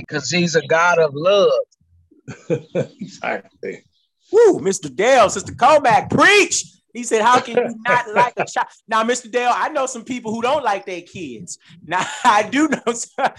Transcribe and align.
Because 0.00 0.30
he's 0.30 0.54
a 0.54 0.66
God 0.66 0.98
of 0.98 1.12
love. 1.14 1.52
exactly. 3.00 3.84
Woo, 4.32 4.60
Mr. 4.60 4.94
Dale, 4.94 5.28
Sister 5.30 5.52
Comac, 5.52 6.10
preach. 6.10 6.64
He 6.92 7.02
said, 7.02 7.22
How 7.22 7.40
can 7.40 7.56
you 7.56 7.76
not 7.86 8.12
like 8.12 8.34
a 8.36 8.44
child? 8.44 8.68
Now, 8.88 9.04
Mr. 9.04 9.30
Dale, 9.30 9.52
I 9.52 9.68
know 9.68 9.86
some 9.86 10.04
people 10.04 10.32
who 10.32 10.42
don't 10.42 10.64
like 10.64 10.86
their 10.86 11.02
kids. 11.02 11.58
Now, 11.84 12.06
I 12.24 12.48
do 12.48 12.68
know 12.68 12.92
some, 12.92 13.32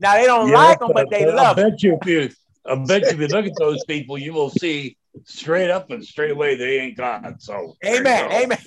now 0.00 0.14
they 0.14 0.26
don't 0.26 0.50
yeah, 0.50 0.54
like 0.54 0.78
them, 0.80 0.90
but 0.92 1.10
they 1.10 1.26
love 1.26 1.56
I 1.56 1.62
bet 1.62 1.70
them. 1.70 1.76
you 1.82 1.98
if 2.00 2.06
you 2.08 2.30
I 2.66 2.74
bet 2.74 3.02
you 3.02 3.08
if 3.08 3.18
you 3.20 3.26
look 3.28 3.46
at 3.46 3.56
those 3.58 3.84
people, 3.84 4.18
you 4.18 4.32
will 4.32 4.50
see 4.50 4.96
straight 5.24 5.70
up 5.70 5.90
and 5.90 6.04
straight 6.04 6.30
away 6.30 6.56
they 6.56 6.80
ain't 6.80 6.96
God. 6.96 7.36
So 7.40 7.76
Amen. 7.84 8.30
Amen. 8.32 8.58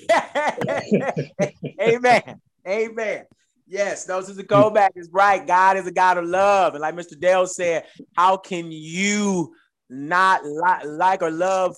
Amen. 1.80 2.40
Amen. 2.66 3.24
Yes, 3.66 4.04
those 4.04 4.28
is 4.28 4.36
the 4.36 4.44
Comac 4.44 4.90
is 4.96 5.08
right. 5.12 5.46
God 5.46 5.76
is 5.76 5.86
a 5.86 5.92
God 5.92 6.18
of 6.18 6.26
love. 6.26 6.74
And 6.74 6.82
like 6.82 6.94
Mr. 6.94 7.18
Dale 7.18 7.46
said, 7.46 7.84
how 8.14 8.36
can 8.36 8.70
you 8.70 9.54
not 9.92 10.44
li- 10.44 10.88
like 10.88 11.22
or 11.22 11.30
love 11.30 11.76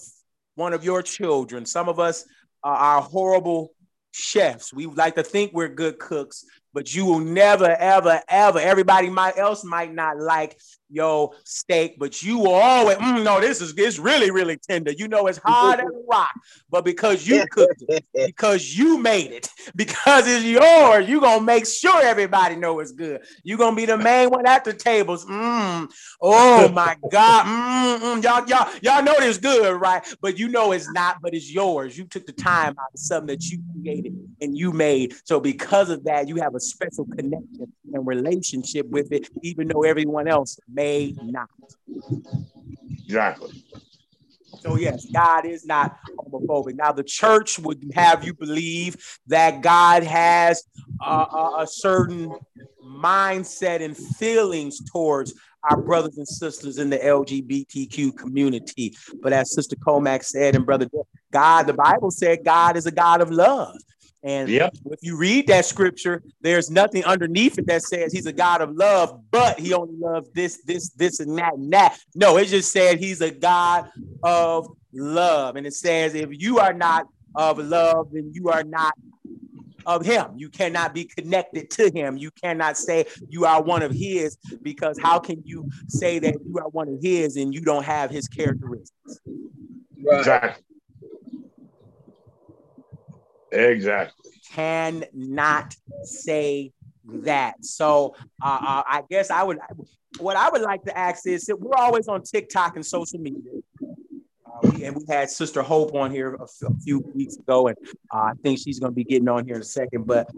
one 0.55 0.73
of 0.73 0.85
your 0.85 1.03
children. 1.03 1.67
Some 1.67 1.89
of 1.89 1.99
us 1.99 2.25
are 2.63 3.01
horrible 3.03 3.75
chefs. 4.13 4.73
We 4.73 4.87
like 4.87 5.17
to 5.17 5.25
think 5.25 5.53
we're 5.53 5.69
good 5.69 5.99
cooks, 5.99 6.45
but 6.73 6.95
you 6.95 7.05
will 7.05 7.19
never, 7.19 7.67
ever, 7.67 8.23
ever. 8.29 8.61
Everybody 8.61 9.11
might 9.11 9.37
else 9.37 9.65
might 9.65 9.93
not 9.93 10.19
like 10.19 10.57
your 10.95 11.33
steak, 11.45 11.99
but 11.99 12.23
you 12.23 12.47
always, 12.47 12.97
mm, 12.99 13.25
no, 13.25 13.41
this 13.41 13.61
is 13.61 13.75
it's 13.77 13.99
really, 13.99 14.31
really 14.31 14.57
tender. 14.57 14.93
You 14.93 15.09
know, 15.09 15.27
it's 15.27 15.39
hard 15.45 15.81
as 15.81 15.87
a 15.87 16.01
rock, 16.09 16.31
but 16.71 16.85
because 16.85 17.27
you 17.27 17.47
cooked 17.51 17.83
it, 17.89 18.05
because 18.15 18.77
you 18.77 18.99
made 18.99 19.33
it, 19.33 19.51
because 19.77 20.27
it's 20.27 20.45
yours, 20.45 21.09
you're 21.09 21.21
gonna 21.21 21.45
make 21.45 21.67
sure 21.67 22.03
everybody 22.03 22.57
know 22.57 22.81
it's 22.81 22.93
good. 22.93 23.23
You're 23.43 23.59
gonna 23.59 23.77
be 23.77 23.87
the 23.87 23.99
main 23.99 24.31
one 24.31 24.47
at 24.47 24.65
the 24.65 24.73
tables. 24.73 25.25
Mm. 25.27 25.91
Oh 26.21 26.69
my 26.69 26.97
God. 27.11 27.47
Mm, 27.47 28.23
y'all, 28.23 28.47
y'all, 28.47 28.73
y'all 28.83 29.03
know 29.03 29.15
it's 29.19 29.39
good, 29.39 29.81
right? 29.81 30.03
But 30.21 30.39
you 30.39 30.49
know 30.49 30.73
it's 30.73 30.91
not, 30.93 31.21
but 31.21 31.35
it's 31.35 31.53
yours. 31.53 31.99
You 31.99 32.05
took 32.05 32.27
the 32.27 32.33
time 32.33 32.71
out 32.71 32.93
of 32.95 33.01
something 33.01 33.27
that 33.27 33.45
you 33.45 33.59
created 33.73 34.17
and 34.41 34.57
you 34.57 34.73
made. 34.73 35.15
So 35.25 35.41
because 35.41 35.91
of 35.91 36.05
that, 36.05 36.29
you 36.29 36.37
have 36.37 36.55
a 36.55 36.61
special 36.61 37.07
connection 37.07 37.73
and 37.95 38.07
relationship 38.07 38.87
with 38.89 39.13
it, 39.13 39.29
even 39.43 39.69
though 39.69 39.83
everyone 39.83 40.29
else 40.29 40.59
may 40.73 41.15
not. 41.23 41.49
Exactly. 43.05 43.65
So 44.61 44.77
yes, 44.77 45.07
God 45.13 45.47
is 45.47 45.67
not 45.67 45.97
homophobic. 46.19 46.75
Now 46.75 46.93
the 46.93 47.05
church 47.05 47.59
would 47.59 47.93
have 47.95 48.25
you 48.25 48.35
believe 48.35 48.97
that 49.27 49.63
God 49.63 50.03
has 50.03 50.65
a, 51.01 51.27
a 51.61 51.67
certain 51.69 52.33
mindset 52.83 53.83
and 53.83 53.97
feelings 53.97 54.81
towards 54.81 55.35
our 55.63 55.77
brothers 55.77 56.19
and 56.19 56.29
sisters 56.29 56.79
in 56.79 56.91
the 56.91 56.99
LGBTQ 56.99 58.17
community. 58.17 58.95
But 59.23 59.33
as 59.33 59.53
Sister 59.53 59.77
Comack 59.77 60.25
said, 60.25 60.55
and 60.55 60.67
Brother 60.67 60.89
God, 61.33 61.67
the 61.67 61.75
Bible 61.75 62.11
said 62.11 62.45
God 62.45 62.77
is 62.77 62.87
a 62.87 62.91
God 62.91 63.21
of 63.21 63.31
love. 63.31 63.77
And 64.25 64.49
yep. 64.49 64.75
if 64.87 65.01
you 65.03 65.19
read 65.19 65.47
that 65.49 65.67
scripture, 65.67 66.23
there's 66.41 66.71
nothing 66.71 67.05
underneath 67.05 67.59
it 67.59 67.67
that 67.67 67.83
says 67.83 68.11
he's 68.11 68.25
a 68.25 68.33
God 68.33 68.63
of 68.63 68.75
love, 68.75 69.21
but 69.31 69.61
he 69.61 69.75
only 69.75 69.97
loves 69.99 70.31
this, 70.33 70.63
this, 70.65 70.89
this, 70.91 71.21
and 71.21 71.37
that, 71.39 71.53
and 71.53 71.71
that. 71.75 71.99
No, 72.15 72.39
it 72.39 72.47
just 72.47 72.73
said 72.73 72.99
he's 72.99 73.21
a 73.21 73.31
God 73.31 73.91
of 74.23 74.67
love. 74.95 75.57
And 75.57 75.67
it 75.67 75.75
says, 75.75 76.15
if 76.15 76.31
you 76.33 76.59
are 76.59 76.73
not 76.73 77.07
of 77.35 77.59
love, 77.59 78.09
then 78.13 78.31
you 78.33 78.49
are 78.49 78.65
not 78.65 78.95
of 79.85 80.07
him. 80.07 80.33
You 80.37 80.49
cannot 80.49 80.95
be 80.95 81.05
connected 81.05 81.71
to 81.73 81.91
him. 81.91 82.17
You 82.17 82.31
cannot 82.31 82.79
say 82.79 83.05
you 83.29 83.45
are 83.45 83.63
one 83.63 83.83
of 83.83 83.93
his 83.93 84.39
because 84.63 84.99
how 84.99 85.19
can 85.19 85.43
you 85.45 85.69
say 85.89 86.19
that 86.19 86.37
you 86.47 86.59
are 86.59 86.69
one 86.69 86.89
of 86.89 87.03
his 87.03 87.37
and 87.37 87.53
you 87.53 87.61
don't 87.61 87.85
have 87.85 88.11
his 88.11 88.27
characteristics? 88.27 89.21
Right. 90.03 90.19
Exactly. 90.21 90.65
Exactly. 93.55 94.33
Cannot 94.53 95.75
say 96.03 96.73
that. 97.05 97.65
So 97.65 98.15
uh, 98.43 98.59
uh, 98.61 98.83
I 98.87 99.03
guess 99.09 99.31
I 99.31 99.43
would, 99.43 99.59
what 100.19 100.37
I 100.37 100.49
would 100.51 100.63
like 100.63 100.85
to 100.85 100.97
ask 100.97 101.27
is, 101.27 101.51
we're 101.57 101.77
always 101.77 102.09
on 102.09 102.23
TikTok 102.23 102.77
and 102.77 102.85
social 102.85 103.19
media. 103.19 103.53
Uh, 103.83 104.71
we, 104.71 104.85
and 104.85 104.97
we 104.97 105.05
had 105.09 105.31
Sister 105.31 105.63
Hope 105.63 105.95
on 105.95 106.11
here 106.11 106.35
a, 106.35 106.45
a 106.45 106.75
few 106.83 106.99
weeks 107.15 107.37
ago, 107.37 107.69
and 107.69 107.77
uh, 108.13 108.19
I 108.19 108.33
think 108.43 108.59
she's 108.59 108.79
going 108.79 108.93
to 108.93 108.95
be 108.95 109.05
getting 109.05 109.29
on 109.29 109.47
here 109.47 109.57
in 109.57 109.63
a 109.63 109.65
second. 109.65 110.07
But 110.07 110.29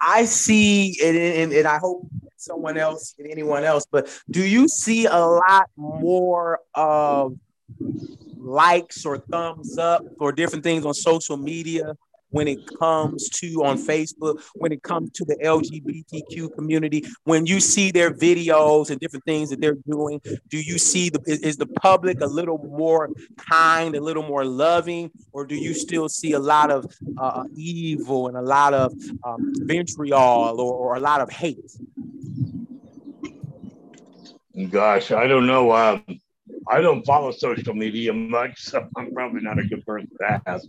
I 0.00 0.24
see, 0.24 0.98
and, 1.02 1.16
and, 1.16 1.52
and 1.52 1.66
I 1.66 1.78
hope 1.78 2.06
someone 2.36 2.76
else 2.76 3.14
and 3.18 3.30
anyone 3.30 3.64
else, 3.64 3.86
but 3.90 4.08
do 4.30 4.44
you 4.44 4.68
see 4.68 5.06
a 5.06 5.18
lot 5.18 5.70
more 5.76 6.60
of 6.74 7.36
likes 8.36 9.06
or 9.06 9.16
thumbs 9.18 9.78
up 9.78 10.02
or 10.20 10.30
different 10.30 10.62
things 10.62 10.84
on 10.84 10.92
social 10.92 11.38
media 11.38 11.96
when 12.34 12.48
it 12.48 12.58
comes 12.78 13.28
to 13.28 13.64
on 13.64 13.78
Facebook, 13.78 14.42
when 14.56 14.72
it 14.72 14.82
comes 14.82 15.12
to 15.12 15.24
the 15.24 15.36
LGBTQ 15.36 16.52
community, 16.56 17.04
when 17.22 17.46
you 17.46 17.60
see 17.60 17.92
their 17.92 18.10
videos 18.10 18.90
and 18.90 18.98
different 18.98 19.24
things 19.24 19.50
that 19.50 19.60
they're 19.60 19.78
doing, 19.86 20.20
do 20.48 20.58
you 20.58 20.76
see 20.76 21.08
the 21.10 21.20
is, 21.26 21.56
the 21.56 21.66
public 21.66 22.20
a 22.22 22.26
little 22.26 22.58
more 22.58 23.08
kind, 23.36 23.94
a 23.94 24.00
little 24.00 24.24
more 24.24 24.44
loving, 24.44 25.12
or 25.32 25.46
do 25.46 25.54
you 25.54 25.72
still 25.74 26.08
see 26.08 26.32
a 26.32 26.38
lot 26.40 26.72
of 26.72 26.84
uh, 27.18 27.44
evil 27.54 28.26
and 28.26 28.36
a 28.36 28.42
lot 28.42 28.74
of 28.74 28.92
um, 29.24 29.52
vitriol 29.60 30.60
or, 30.60 30.74
or 30.74 30.96
a 30.96 31.00
lot 31.00 31.20
of 31.20 31.30
hate? 31.30 31.70
Gosh, 34.70 35.12
I 35.12 35.28
don't 35.28 35.46
know. 35.46 35.70
Um, 35.70 36.04
I 36.68 36.80
don't 36.80 37.04
follow 37.06 37.30
social 37.30 37.74
media 37.74 38.12
much, 38.12 38.60
so 38.60 38.88
I'm 38.96 39.12
probably 39.12 39.42
not 39.42 39.60
a 39.60 39.64
good 39.64 39.86
person 39.86 40.10
to 40.20 40.40
ask. 40.46 40.66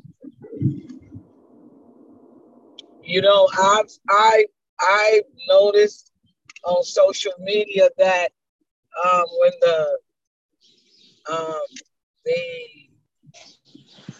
You 3.05 3.21
know, 3.21 3.47
I've 3.57 3.91
I 4.09 4.45
I 4.79 5.21
noticed 5.47 6.11
on 6.63 6.83
social 6.83 7.33
media 7.39 7.89
that 7.99 8.29
um, 9.05 9.25
when 9.39 9.51
the 9.61 9.99
um, 11.31 11.61
the 12.25 12.35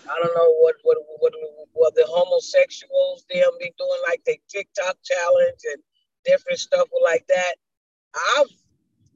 I 0.08 0.16
don't 0.22 0.36
know 0.36 0.56
what 0.62 0.76
what 0.84 0.98
what 1.20 1.34
what 1.74 1.96
the 1.96 2.06
homosexuals 2.08 3.26
them 3.34 3.50
be 3.60 3.74
doing 3.78 4.02
like 4.08 4.22
the 4.26 4.38
TikTok 4.50 4.98
challenge 5.04 5.60
and 5.74 5.82
different 6.24 6.60
stuff 6.60 6.88
like 7.04 7.26
that. 7.28 7.56
I 8.14 8.46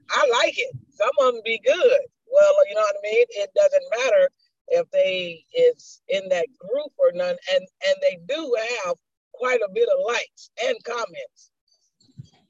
I 0.09 0.28
like 0.41 0.58
it. 0.58 0.75
Some 0.90 1.12
of 1.22 1.34
them 1.34 1.41
be 1.46 1.62
good. 1.63 2.02
Well, 2.31 2.53
you 2.68 2.74
know 2.74 2.81
what 2.81 2.96
I 3.06 3.09
mean. 3.12 3.25
It 3.29 3.52
doesn't 3.56 3.84
matter 4.03 4.29
if 4.69 4.90
they 4.90 5.46
is 5.53 6.02
in 6.08 6.28
that 6.29 6.47
group 6.58 6.91
or 6.97 7.12
none, 7.13 7.38
and 7.53 7.68
and 7.88 7.96
they 8.02 8.18
do 8.28 8.56
have 8.84 8.96
quite 9.40 9.62
a 9.62 9.70
bit 9.74 9.88
of 9.90 10.06
likes 10.06 10.52
and 10.66 10.76
comments. 10.84 11.52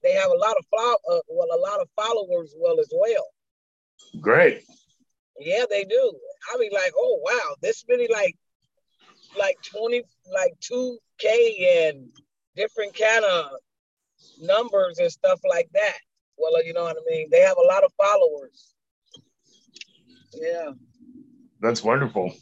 They 0.01 0.13
have 0.13 0.31
a 0.31 0.37
lot 0.37 0.55
of 0.57 0.65
follow, 0.71 0.97
uh, 1.11 1.19
well, 1.29 1.47
a 1.53 1.59
lot 1.59 1.81
of 1.81 1.87
followers, 1.95 2.55
well 2.57 2.79
as 2.79 2.91
well. 2.91 3.27
Great. 4.21 4.63
Yeah, 5.39 5.65
they 5.69 5.83
do. 5.83 6.13
I 6.51 6.57
be 6.57 6.69
like, 6.73 6.93
oh 6.97 7.19
wow, 7.21 7.55
this 7.61 7.85
many 7.87 8.07
like, 8.11 8.35
like 9.37 9.57
twenty, 9.63 10.03
like 10.33 10.53
two 10.59 10.97
k 11.17 11.87
and 11.87 12.07
different 12.55 12.97
kind 12.97 13.23
of 13.25 13.51
numbers 14.41 14.99
and 14.99 15.11
stuff 15.11 15.39
like 15.47 15.69
that. 15.73 15.97
Well, 16.37 16.65
you 16.65 16.73
know 16.73 16.83
what 16.83 16.97
I 16.97 17.11
mean. 17.11 17.27
They 17.29 17.41
have 17.41 17.57
a 17.57 17.67
lot 17.67 17.83
of 17.83 17.91
followers. 17.97 18.73
Yeah. 20.33 20.71
That's 21.61 21.83
wonderful. 21.83 22.33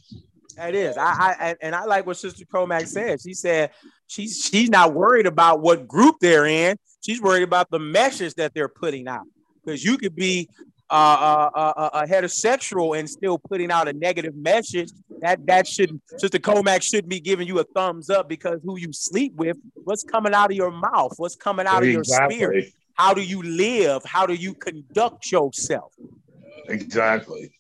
It 0.59 0.75
is. 0.75 0.97
I, 0.97 1.35
I 1.40 1.56
and 1.62 1.75
I 1.75 1.85
like 1.85 2.06
what 2.06 2.18
Sister 2.18 2.46
Comac 2.46 2.88
said. 2.88 3.22
She 3.22 3.34
said 3.34 3.72
she's 4.07 4.50
she's 4.51 4.69
not 4.69 4.94
worried 4.94 5.28
about 5.28 5.62
what 5.62 5.88
group 5.88 6.16
they're 6.19 6.45
in. 6.45 6.78
She's 7.01 7.22
worried 7.22 7.44
about 7.44 7.69
the 7.69 7.79
message 7.79 8.34
that 8.35 8.53
they're 8.53 8.69
putting 8.69 9.07
out. 9.07 9.25
Because 9.63 9.84
you 9.84 9.97
could 9.97 10.16
be 10.16 10.50
uh, 10.90 11.49
uh, 11.53 11.59
uh, 11.59 11.90
a 11.93 12.08
heterosexual 12.08 12.97
and 12.97 13.09
still 13.09 13.37
putting 13.37 13.72
out 13.72 13.87
a 13.87 13.93
negative 13.93 14.35
message. 14.35 14.90
That 15.22 15.46
that 15.47 15.67
shouldn't. 15.67 16.02
Sister 16.17 16.40
Comac 16.40 16.81
shouldn't 16.81 17.09
be 17.09 17.20
giving 17.20 17.47
you 17.47 17.59
a 17.59 17.64
thumbs 17.64 18.09
up 18.09 18.29
because 18.29 18.61
who 18.64 18.78
you 18.78 18.93
sleep 18.93 19.35
with, 19.35 19.58
what's 19.84 20.03
coming 20.03 20.34
out 20.34 20.52
of 20.52 20.55
your 20.55 20.72
mouth, 20.72 21.14
what's 21.17 21.35
coming 21.35 21.67
out 21.67 21.84
exactly. 21.84 22.35
of 22.35 22.40
your 22.40 22.49
spirit. 22.49 22.73
How 22.93 23.14
do 23.14 23.22
you 23.22 23.43
live? 23.43 24.02
How 24.05 24.26
do 24.26 24.34
you 24.34 24.53
conduct 24.55 25.31
yourself? 25.31 25.93
Exactly. 26.67 27.52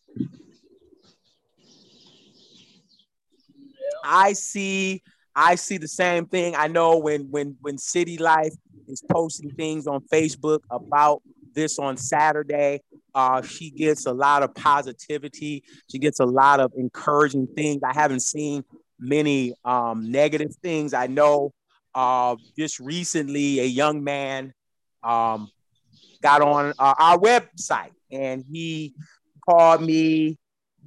I 4.03 4.33
see 4.33 5.03
I 5.37 5.53
see 5.53 5.77
the 5.77 5.87
same 5.87 6.25
thing. 6.25 6.55
I 6.55 6.67
know 6.67 6.97
when 6.97 7.29
when 7.29 7.55
when 7.61 7.77
City 7.77 8.17
Life 8.17 8.53
is 8.87 9.03
posting 9.11 9.51
things 9.51 9.85
on 9.85 10.01
Facebook 10.11 10.61
about 10.71 11.21
this 11.53 11.77
on 11.77 11.95
Saturday, 11.95 12.81
uh, 13.13 13.43
she 13.43 13.69
gets 13.69 14.07
a 14.07 14.13
lot 14.13 14.41
of 14.41 14.55
positivity. 14.55 15.63
She 15.91 15.99
gets 15.99 16.19
a 16.19 16.25
lot 16.25 16.59
of 16.59 16.73
encouraging 16.75 17.47
things. 17.55 17.83
I 17.83 17.93
haven't 17.93 18.21
seen 18.21 18.63
many 18.99 19.53
um, 19.63 20.11
negative 20.11 20.55
things. 20.63 20.95
I 20.95 21.05
know 21.05 21.53
uh, 21.93 22.35
just 22.57 22.79
recently 22.79 23.59
a 23.59 23.65
young 23.65 24.03
man 24.03 24.53
um, 25.03 25.51
got 26.23 26.41
on 26.41 26.73
uh, 26.79 26.95
our 26.97 27.19
website 27.19 27.91
and 28.11 28.43
he 28.51 28.95
called 29.47 29.83
me 29.83 30.37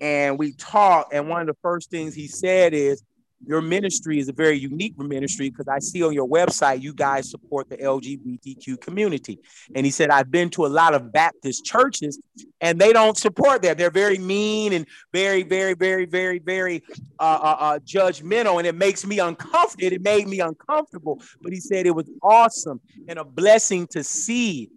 and 0.00 0.38
we 0.41 0.53
talked. 0.55 1.12
And 1.12 1.29
one 1.29 1.41
of 1.41 1.46
the 1.46 1.56
first 1.62 1.88
things 1.91 2.14
he 2.14 2.26
said 2.26 2.75
is, 2.75 3.05
your 3.46 3.62
ministry 3.62 4.19
is 4.19 4.28
a 4.28 4.32
very 4.32 4.58
unique 4.58 4.98
ministry 4.98 5.50
because 5.50 5.69
I 5.69 5.78
see 5.78 6.02
on 6.02 6.12
your 6.12 6.28
website 6.28 6.82
you 6.82 6.92
guys 6.92 7.31
support 7.31 7.69
the 7.69 7.76
LGBTQ 7.76 8.81
community. 8.81 9.38
And 9.75 9.84
he 9.84 9.90
said, 9.90 10.10
I've 10.10 10.31
been 10.31 10.50
to 10.50 10.66
a 10.66 10.69
lot 10.69 10.94
of 10.94 11.12
Baptist 11.12 11.64
churches 11.64 12.20
and 12.60 12.78
they 12.78 12.92
don't 12.92 13.16
support 13.16 13.62
that. 13.62 13.78
They're 13.78 13.90
very 13.90 14.19
mean 14.19 14.72
and 14.72 14.87
very, 15.12 15.42
very, 15.42 15.75
very, 15.75 16.04
very, 16.04 16.38
very 16.38 16.82
uh, 17.19 17.40
uh, 17.42 17.56
uh, 17.58 17.78
judgmental. 17.81 18.58
And 18.58 18.66
it 18.66 18.75
makes 18.75 19.06
me 19.06 19.19
uncomfortable. 19.19 19.93
It 19.93 20.02
made 20.02 20.28
me 20.28 20.40
uncomfortable. 20.40 21.22
But 21.40 21.52
he 21.52 21.60
said 21.60 21.86
it 21.86 21.94
was 21.94 22.10
awesome 22.22 22.81
and 23.08 23.19
a 23.19 23.25
blessing 23.25 23.86
to 23.88 24.04
see 24.04 24.70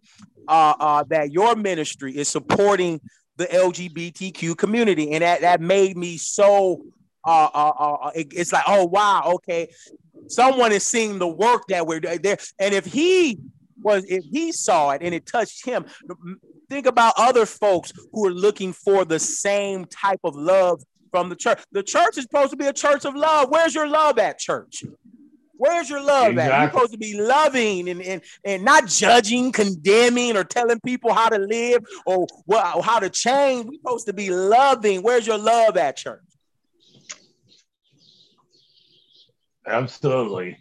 uh, 0.47 0.75
uh, 0.79 1.03
that 1.09 1.31
your 1.31 1.55
ministry 1.55 2.17
is 2.17 2.27
supporting 2.27 3.01
the 3.37 3.45
LGBTQ 3.45 4.57
community. 4.57 5.11
And 5.11 5.21
that, 5.21 5.41
that 5.41 5.61
made 5.61 5.97
me 5.97 6.17
so, 6.17 6.83
uh, 7.25 7.49
uh, 7.53 7.73
uh, 7.79 7.93
uh, 7.93 8.11
it, 8.15 8.27
it's 8.33 8.53
like, 8.53 8.63
oh, 8.67 8.85
wow, 8.85 9.23
okay. 9.35 9.69
Someone 10.27 10.71
is 10.71 10.85
seeing 10.85 11.19
the 11.19 11.27
work 11.27 11.63
that 11.67 11.85
we're 11.85 11.99
doing 11.99 12.21
there. 12.21 12.37
And 12.59 12.73
if 12.73 12.85
he 12.85 13.39
was, 13.81 14.05
if 14.05 14.23
he 14.31 14.51
saw 14.51 14.91
it 14.91 15.01
and 15.01 15.13
it 15.13 15.25
touched 15.25 15.65
him, 15.65 15.85
think 16.69 16.85
about 16.85 17.13
other 17.17 17.45
folks 17.45 17.91
who 18.11 18.27
are 18.27 18.33
looking 18.33 18.73
for 18.73 19.05
the 19.05 19.19
same 19.19 19.85
type 19.85 20.21
of 20.23 20.35
love 20.35 20.81
from 21.11 21.29
the 21.29 21.35
church. 21.35 21.61
The 21.71 21.83
church 21.83 22.17
is 22.17 22.23
supposed 22.23 22.51
to 22.51 22.57
be 22.57 22.65
a 22.67 22.73
church 22.73 23.05
of 23.05 23.15
love. 23.15 23.49
Where's 23.49 23.75
your 23.75 23.87
love 23.87 24.17
at, 24.17 24.39
church? 24.39 24.83
Where's 25.55 25.89
your 25.89 26.01
love 26.01 26.31
exactly. 26.31 26.51
at? 26.51 26.61
You're 26.61 26.71
supposed 26.71 26.91
to 26.93 26.97
be 26.97 27.21
loving 27.21 27.89
and, 27.89 28.01
and, 28.01 28.21
and 28.43 28.65
not 28.65 28.87
judging, 28.87 29.51
condemning, 29.51 30.35
or 30.35 30.43
telling 30.43 30.79
people 30.79 31.13
how 31.13 31.29
to 31.29 31.37
live 31.37 31.85
or 32.05 32.27
what, 32.45 32.83
how 32.83 32.99
to 32.99 33.09
change. 33.09 33.65
We're 33.65 33.75
supposed 33.75 34.07
to 34.07 34.13
be 34.13 34.29
loving. 34.29 35.03
Where's 35.03 35.27
your 35.27 35.37
love 35.37 35.77
at, 35.77 35.97
church? 35.97 36.23
Absolutely. 39.67 40.57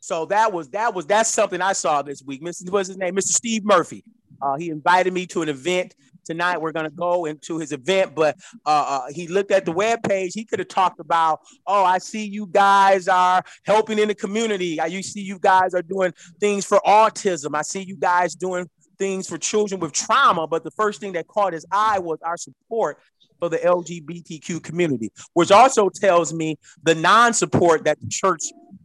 So 0.00 0.26
that 0.26 0.52
was 0.52 0.68
that 0.70 0.94
was 0.94 1.06
that's 1.06 1.30
something 1.30 1.60
I 1.60 1.72
saw 1.72 2.02
this 2.02 2.22
week. 2.22 2.42
Mr. 2.42 2.70
What's 2.70 2.88
his 2.88 2.98
name? 2.98 3.14
Mr. 3.14 3.32
Steve 3.32 3.64
Murphy. 3.64 4.04
Uh, 4.42 4.56
he 4.56 4.68
invited 4.68 5.12
me 5.12 5.26
to 5.26 5.42
an 5.42 5.48
event 5.48 5.94
tonight 6.24 6.60
we're 6.60 6.72
going 6.72 6.84
to 6.84 6.90
go 6.90 7.26
into 7.26 7.58
his 7.58 7.72
event 7.72 8.14
but 8.14 8.36
uh, 8.66 8.84
uh, 9.06 9.12
he 9.12 9.28
looked 9.28 9.50
at 9.50 9.64
the 9.64 9.72
web 9.72 10.02
page 10.02 10.32
he 10.34 10.44
could 10.44 10.58
have 10.58 10.68
talked 10.68 11.00
about 11.00 11.40
oh 11.66 11.84
i 11.84 11.98
see 11.98 12.24
you 12.24 12.46
guys 12.46 13.08
are 13.08 13.42
helping 13.64 13.98
in 13.98 14.08
the 14.08 14.14
community 14.14 14.80
i 14.80 14.86
you 14.86 15.02
see 15.02 15.20
you 15.20 15.38
guys 15.38 15.74
are 15.74 15.82
doing 15.82 16.12
things 16.40 16.64
for 16.64 16.80
autism 16.86 17.54
i 17.54 17.62
see 17.62 17.82
you 17.82 17.96
guys 17.96 18.34
doing 18.34 18.68
things 18.98 19.28
for 19.28 19.38
children 19.38 19.80
with 19.80 19.92
trauma 19.92 20.46
but 20.46 20.64
the 20.64 20.70
first 20.72 21.00
thing 21.00 21.12
that 21.12 21.26
caught 21.26 21.52
his 21.52 21.66
eye 21.70 21.98
was 21.98 22.18
our 22.22 22.36
support 22.36 22.98
for 23.38 23.48
the 23.48 23.58
lgbtq 23.58 24.62
community 24.62 25.10
which 25.32 25.50
also 25.50 25.88
tells 25.88 26.32
me 26.32 26.56
the 26.82 26.94
non-support 26.94 27.84
that 27.84 28.00
the 28.00 28.08
church 28.08 28.42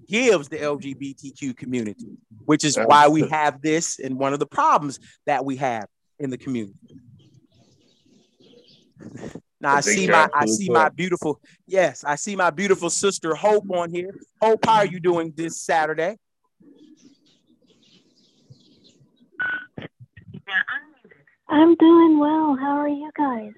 gives 0.08 0.48
the 0.50 0.58
lgbtq 0.58 1.56
community 1.56 2.08
which 2.46 2.64
is 2.64 2.78
why 2.86 3.08
we 3.08 3.28
have 3.30 3.62
this 3.62 4.00
and 4.00 4.18
one 4.18 4.34
of 4.34 4.40
the 4.40 4.46
problems 4.46 5.00
that 5.26 5.44
we 5.46 5.56
have 5.56 5.86
in 6.20 6.30
the 6.30 6.38
community 6.38 6.74
now 9.62 9.76
I 9.76 9.82
see 9.82 10.08
my 10.08 10.30
I 10.34 10.46
see 10.46 10.70
my 10.70 10.90
beautiful 10.90 11.40
yes 11.68 12.04
I 12.04 12.16
see 12.16 12.36
my 12.36 12.50
beautiful 12.50 12.90
sister 12.90 13.36
Hope 13.36 13.70
on 13.72 13.92
here. 13.92 14.14
Hope, 14.42 14.66
how 14.66 14.78
are 14.78 14.86
you 14.86 15.00
doing 15.00 15.34
this 15.36 15.62
Saturday? 15.62 16.18
I'm 21.50 21.76
doing 21.76 22.20
well. 22.20 22.56
How 22.56 22.78
are 22.78 22.88
you 22.88 23.10
guys? 23.18 23.54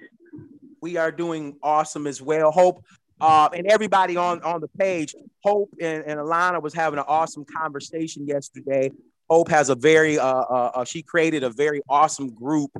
We 0.82 0.98
are 0.98 1.12
doing 1.12 1.58
awesome 1.62 2.08
as 2.08 2.22
well. 2.22 2.52
Hope 2.52 2.84
uh, 3.22 3.50
and 3.56 3.68
everybody 3.68 4.18
on 4.18 4.42
on 4.42 4.62
the 4.62 4.68
page. 4.68 5.14
Hope 5.44 5.70
and, 5.80 6.04
and 6.06 6.20
Alana 6.20 6.62
was 6.62 6.74
having 6.74 6.98
an 6.98 7.06
awesome 7.08 7.46
conversation 7.46 8.26
yesterday. 8.26 8.92
Hope 9.30 9.48
has 9.50 9.70
a 9.70 9.76
very 9.76 10.18
uh, 10.18 10.26
uh, 10.26 10.72
uh 10.74 10.86
she 10.86 11.04
created 11.04 11.44
a 11.44 11.52
very 11.52 11.82
awesome 11.88 12.32
group 12.32 12.72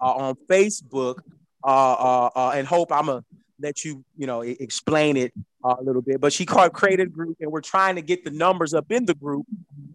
uh, 0.00 0.12
on 0.14 0.34
Facebook 0.48 1.18
uh, 1.62 2.50
and 2.54 2.66
hope 2.66 2.90
I'm 2.90 3.06
gonna 3.06 3.24
let 3.60 3.84
you, 3.84 4.02
you 4.16 4.26
know, 4.26 4.40
explain 4.40 5.18
it 5.18 5.34
a 5.62 5.82
little 5.82 6.00
bit. 6.00 6.18
But 6.18 6.32
she 6.32 6.46
created 6.46 7.08
a 7.08 7.10
group, 7.10 7.36
and 7.40 7.52
we're 7.52 7.60
trying 7.60 7.96
to 7.96 8.02
get 8.02 8.24
the 8.24 8.30
numbers 8.30 8.72
up 8.72 8.90
in 8.90 9.04
the 9.04 9.14
group. 9.14 9.44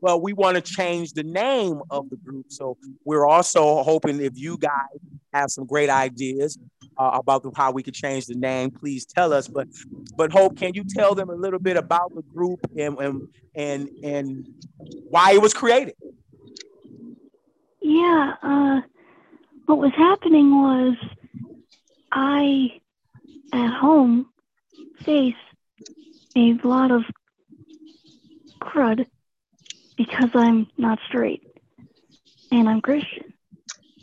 But 0.01 0.21
we 0.21 0.33
want 0.33 0.55
to 0.55 0.61
change 0.61 1.13
the 1.13 1.23
name 1.23 1.81
of 1.89 2.11
the 2.11 2.17
group, 2.17 2.45
so 2.49 2.77
we're 3.05 3.25
also 3.25 3.81
hoping 3.81 4.21
if 4.21 4.37
you 4.37 4.57
guys 4.59 4.99
have 5.33 5.49
some 5.49 5.65
great 5.65 5.89
ideas 5.89 6.59
uh, 6.97 7.11
about 7.13 7.45
how 7.55 7.71
we 7.71 7.83
could 7.83 7.93
change 7.93 8.25
the 8.25 8.35
name, 8.35 8.71
please 8.71 9.05
tell 9.05 9.33
us. 9.33 9.47
But 9.47 9.67
but 10.15 10.31
hope, 10.31 10.57
can 10.57 10.73
you 10.73 10.83
tell 10.83 11.15
them 11.15 11.29
a 11.29 11.35
little 11.35 11.59
bit 11.59 11.77
about 11.77 12.13
the 12.15 12.21
group 12.21 12.59
and 12.77 12.97
and 12.99 13.27
and, 13.55 13.89
and 14.03 14.47
why 15.09 15.33
it 15.33 15.41
was 15.41 15.53
created? 15.53 15.95
Yeah, 17.81 18.33
uh, 18.41 18.81
what 19.65 19.77
was 19.77 19.91
happening 19.95 20.51
was 20.51 20.95
I, 22.11 22.79
at 23.53 23.73
home, 23.73 24.27
face 25.03 25.35
a 26.35 26.53
lot 26.63 26.91
of 26.91 27.03
crud 28.61 29.05
because 29.97 30.29
I'm 30.33 30.67
not 30.77 30.99
straight 31.07 31.43
and 32.51 32.67
I'm 32.67 32.81
Christian. 32.81 33.33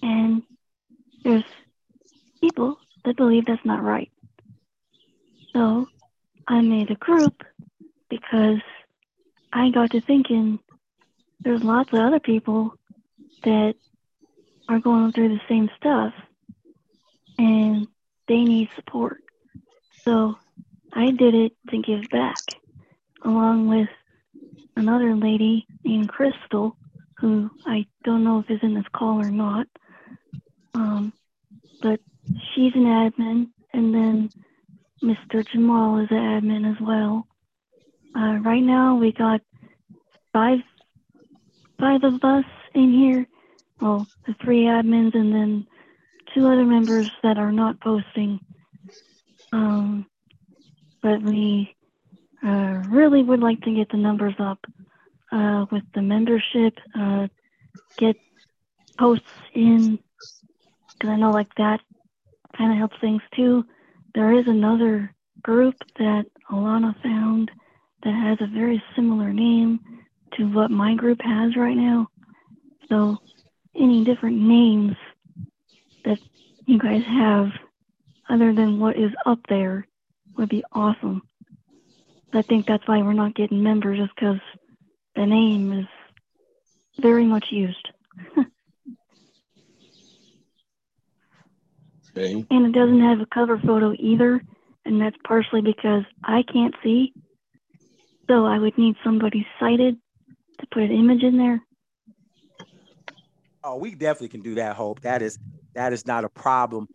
And 0.03 0.43
there's 1.25 1.45
people 2.43 2.77
that 3.05 3.17
believe 3.17 3.47
that's 3.47 3.65
not 3.65 3.83
right. 3.83 4.11
So 5.55 5.89
I 6.47 6.61
made 6.61 6.91
a 6.91 6.97
group 6.97 7.43
because 8.11 8.61
I 9.53 9.71
got 9.71 9.93
to 9.93 10.01
thinking 10.03 10.59
there's 11.41 11.63
lots 11.63 11.91
of 11.93 12.01
other 12.01 12.21
people 12.21 12.75
that 13.45 13.75
are 14.69 14.81
going 14.81 15.13
through 15.13 15.29
the 15.31 15.41
same 15.49 15.71
stuff. 15.77 16.13
And 17.39 17.89
they 18.29 18.45
need 18.45 18.69
support. 18.77 19.19
So 20.05 20.37
I 20.93 21.11
did 21.11 21.35
it 21.35 21.53
to 21.71 21.79
give 21.79 22.09
back, 22.11 22.45
along 23.25 23.69
with 23.69 23.89
another 24.77 25.15
lady 25.17 25.67
named 25.85 26.09
Crystal, 26.09 26.77
who 27.19 27.51
I 27.67 27.87
don't 28.05 28.25
know 28.25 28.41
if 28.41 28.51
is 28.51 28.61
in 28.63 28.75
this 28.75 28.85
call 28.95 29.21
or 29.21 29.31
not. 29.31 29.67
Um, 30.75 31.13
but 31.81 32.01
she's 32.27 32.75
an 32.75 32.85
admin, 32.85 33.49
and 33.73 33.95
then 33.95 34.31
Mr. 35.03 35.47
Jamal 35.47 35.99
is 35.99 36.09
an 36.11 36.17
admin 36.17 36.71
as 36.71 36.81
well. 36.81 37.27
Uh, 38.15 38.39
right 38.43 38.63
now, 38.63 38.97
we 38.97 39.13
got 39.13 39.41
five 40.33 40.59
five 41.79 42.05
of 42.05 42.23
us 42.23 42.45
in 42.75 42.93
here. 42.93 43.27
Well, 43.81 44.07
the 44.27 44.35
three 44.45 44.65
admins, 44.65 45.15
and 45.15 45.35
then 45.35 45.67
two 46.35 46.47
other 46.47 46.65
members 46.65 47.11
that 47.23 47.39
are 47.39 47.53
not 47.53 47.81
posting. 47.81 48.41
Um, 49.53 50.07
but 51.03 51.21
we 51.23 51.75
uh, 52.45 52.83
really 52.89 53.23
would 53.23 53.41
like 53.41 53.61
to 53.63 53.75
get 53.75 53.91
the 53.91 53.97
numbers 53.97 54.35
up 54.39 54.59
uh, 55.33 55.67
with 55.71 55.83
the 55.95 56.03
membership, 56.03 56.75
uh, 56.99 57.27
get 57.99 58.17
posts 58.99 59.27
in, 59.53 59.99
because 60.93 61.11
I 61.11 61.17
know 61.17 61.33
like 61.33 61.53
that 61.57 61.81
kind 62.57 62.73
of 62.73 62.79
helps 62.79 62.97
things 63.01 63.23
too. 63.35 63.65
There 64.15 64.33
is 64.39 64.47
another 64.47 65.15
group 65.43 65.75
that 65.99 66.27
Alana 66.51 67.01
found 67.03 67.51
that 68.03 68.15
has 68.15 68.39
a 68.41 68.53
very 68.53 68.83
similar 68.95 69.33
name 69.33 69.81
to 70.37 70.45
what 70.45 70.71
my 70.71 70.95
group 70.95 71.21
has 71.23 71.57
right 71.57 71.77
now. 71.77 72.09
So 72.89 73.19
any 73.75 74.05
different 74.05 74.39
names 74.39 74.97
that 76.05 76.19
you 76.67 76.79
guys 76.79 77.03
have 77.07 77.49
other 78.29 78.53
than 78.53 78.79
what 78.79 78.97
is 78.97 79.11
up 79.27 79.41
there 79.49 79.87
would 80.37 80.49
be 80.49 80.65
awesome. 80.73 81.23
I 82.35 82.43
think 82.43 82.67
that's 82.67 82.87
why 82.89 83.03
we're 83.03 83.13
not 83.13 83.35
getting 83.35 83.63
members, 83.63 83.99
just 83.99 84.15
because 84.15 84.41
the 85.15 85.27
name 85.27 85.73
is 85.73 85.87
very 86.99 87.27
much 87.27 87.47
used. 87.51 87.89
okay. 92.17 92.47
And 92.51 92.67
it 92.67 92.73
doesn't 92.73 93.01
have 93.01 93.21
a 93.21 93.27
cover 93.33 93.59
photo 93.59 93.95
either, 93.99 94.43
and 94.85 95.01
that's 95.01 95.17
partially 95.27 95.63
because 95.63 96.05
I 96.25 96.43
can't 96.53 96.75
see. 96.83 97.13
So 98.29 98.47
I 98.47 98.59
would 98.59 98.77
need 98.79 98.97
somebody 99.05 99.47
sighted 99.59 99.97
to 100.61 100.67
put 100.73 100.83
an 100.83 100.93
image 100.93 101.23
in 101.23 101.37
there. 101.39 101.61
Oh, 103.65 103.77
we 103.77 103.95
definitely 103.95 104.29
can 104.29 104.43
do 104.43 104.57
that, 104.57 104.77
Hope. 104.77 105.01
That 105.01 105.23
is 105.23 105.39
that 105.75 105.93
is 105.93 106.07
not 106.07 106.25
a 106.25 106.29
problem. 106.29 106.89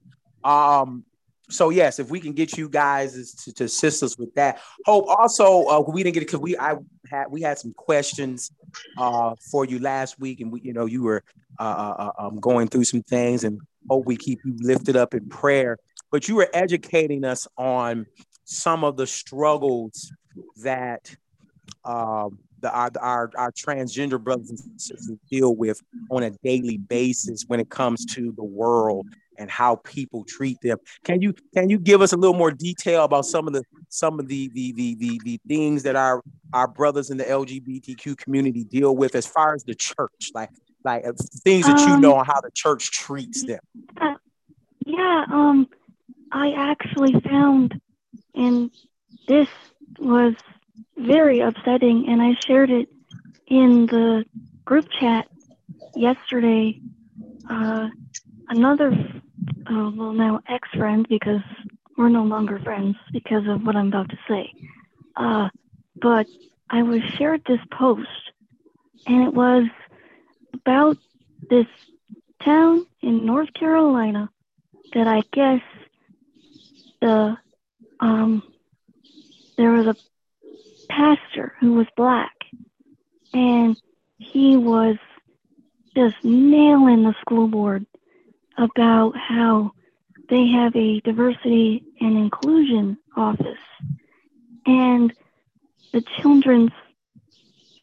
Um, 0.43 1.05
so 1.49 1.69
yes, 1.69 1.99
if 1.99 2.09
we 2.09 2.19
can 2.19 2.33
get 2.33 2.57
you 2.57 2.67
guys 2.69 3.33
to, 3.35 3.53
to 3.53 3.63
assist 3.65 4.03
us 4.03 4.17
with 4.17 4.33
that. 4.35 4.59
Hope 4.85 5.05
also 5.07 5.65
uh, 5.65 5.79
we 5.87 6.03
didn't 6.03 6.15
get 6.15 6.23
it 6.23 6.27
because 6.27 6.39
we 6.39 6.57
I 6.57 6.75
had 7.09 7.25
we 7.29 7.41
had 7.41 7.57
some 7.57 7.73
questions 7.73 8.51
uh, 8.97 9.33
for 9.51 9.65
you 9.65 9.79
last 9.79 10.19
week, 10.19 10.41
and 10.41 10.51
we 10.51 10.61
you 10.61 10.73
know 10.73 10.85
you 10.85 11.03
were 11.03 11.23
uh, 11.59 11.63
uh, 11.63 12.11
uh 12.19 12.27
um, 12.27 12.39
going 12.39 12.67
through 12.67 12.83
some 12.83 13.01
things, 13.03 13.43
and 13.43 13.61
hope 13.89 14.05
we 14.05 14.17
keep 14.17 14.39
you 14.43 14.55
lifted 14.59 14.95
up 14.95 15.13
in 15.13 15.27
prayer. 15.29 15.77
But 16.11 16.27
you 16.27 16.35
were 16.35 16.49
educating 16.53 17.23
us 17.23 17.47
on 17.57 18.05
some 18.43 18.83
of 18.83 18.97
the 18.97 19.07
struggles 19.07 20.11
that 20.57 21.15
um, 21.83 22.39
the, 22.59 22.71
our, 22.71 22.89
our, 22.99 23.31
our 23.35 23.51
transgender 23.51 24.21
brothers 24.21 24.49
and 24.49 24.81
sisters 24.81 25.11
deal 25.29 25.55
with 25.55 25.81
on 26.09 26.23
a 26.23 26.31
daily 26.43 26.77
basis 26.77 27.43
when 27.47 27.59
it 27.59 27.69
comes 27.69 28.05
to 28.05 28.31
the 28.33 28.43
world 28.43 29.07
and 29.37 29.49
how 29.49 29.77
people 29.77 30.23
treat 30.23 30.59
them. 30.61 30.77
Can 31.03 31.21
you 31.21 31.33
can 31.53 31.69
you 31.69 31.79
give 31.79 32.01
us 32.01 32.13
a 32.13 32.17
little 32.17 32.35
more 32.35 32.51
detail 32.51 33.03
about 33.03 33.25
some 33.25 33.47
of 33.47 33.53
the 33.53 33.63
some 33.89 34.19
of 34.19 34.27
the 34.27 34.49
the 34.53 34.73
the 34.73 34.95
the, 34.95 35.21
the 35.23 35.39
things 35.47 35.83
that 35.83 35.95
our 35.95 36.23
our 36.53 36.67
brothers 36.67 37.09
in 37.09 37.17
the 37.17 37.23
LGBTQ 37.23 38.17
community 38.17 38.63
deal 38.63 38.95
with 38.95 39.15
as 39.15 39.25
far 39.25 39.53
as 39.53 39.63
the 39.63 39.75
church, 39.75 40.31
like 40.33 40.49
like 40.83 41.05
uh, 41.05 41.13
things 41.43 41.65
that 41.65 41.79
um, 41.79 41.89
you 41.89 41.99
know 41.99 42.15
on 42.15 42.25
how 42.25 42.39
the 42.41 42.51
church 42.53 42.91
treats 42.91 43.45
them? 43.45 43.59
Uh, 43.99 44.15
yeah, 44.85 45.25
um, 45.31 45.67
I 46.31 46.51
actually 46.55 47.19
found, 47.21 47.79
and 48.33 48.71
this 49.27 49.47
was 49.99 50.33
very 50.97 51.39
upsetting, 51.39 52.05
and 52.07 52.21
I 52.21 52.35
shared 52.45 52.69
it 52.69 52.89
in 53.47 53.85
the 53.87 54.25
group 54.65 54.87
chat 54.99 55.27
yesterday. 55.95 56.79
Uh, 57.49 57.87
another, 58.49 58.91
uh, 59.69 59.91
well, 59.95 60.13
now 60.13 60.41
ex 60.47 60.67
friend, 60.77 61.05
because 61.09 61.41
we're 61.97 62.09
no 62.09 62.23
longer 62.23 62.59
friends 62.59 62.95
because 63.11 63.47
of 63.47 63.65
what 63.65 63.75
I'm 63.75 63.87
about 63.87 64.09
to 64.09 64.17
say. 64.27 64.53
Uh, 65.15 65.49
but 65.99 66.27
I 66.69 66.83
was 66.83 67.01
shared 67.17 67.43
this 67.45 67.59
post, 67.71 68.07
and 69.05 69.27
it 69.27 69.33
was 69.33 69.67
about 70.53 70.97
this 71.49 71.67
town 72.43 72.85
in 73.01 73.25
North 73.25 73.53
Carolina 73.53 74.29
that 74.93 75.07
I 75.07 75.21
guess 75.33 75.61
the 77.01 77.37
um 77.99 78.43
there 79.57 79.71
was 79.71 79.87
a 79.87 79.95
pastor 80.89 81.53
who 81.59 81.73
was 81.73 81.87
black, 81.95 82.33
and 83.33 83.75
he 84.17 84.55
was 84.55 84.97
just 85.95 86.15
nailing 86.23 87.03
the 87.03 87.15
school 87.21 87.47
board 87.47 87.85
about 88.57 89.13
how 89.15 89.71
they 90.29 90.47
have 90.47 90.75
a 90.75 90.99
diversity 91.01 91.83
and 91.99 92.17
inclusion 92.17 92.97
office, 93.15 93.57
and 94.65 95.13
the 95.93 96.03
children's 96.21 96.71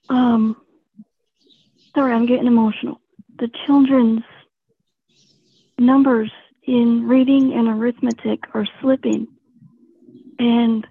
um 0.09 0.57
sorry, 1.95 2.12
I'm 2.12 2.26
getting 2.26 2.47
emotional. 2.47 3.00
The 3.38 3.50
children's 3.66 4.25
numbers 5.78 6.31
in 6.66 7.07
reading 7.07 7.52
and 7.52 7.69
arithmetic 7.69 8.40
are 8.54 8.66
slipping. 8.81 9.28
And 10.38 10.87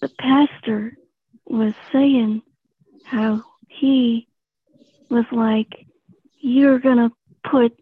the 0.00 0.08
pastor 0.08 0.96
was 1.46 1.72
saying 1.92 2.42
how 3.04 3.42
he 3.68 4.28
was 5.08 5.24
like, 5.32 5.86
You're 6.38 6.78
going 6.78 6.98
to 6.98 7.12
put 7.50 7.78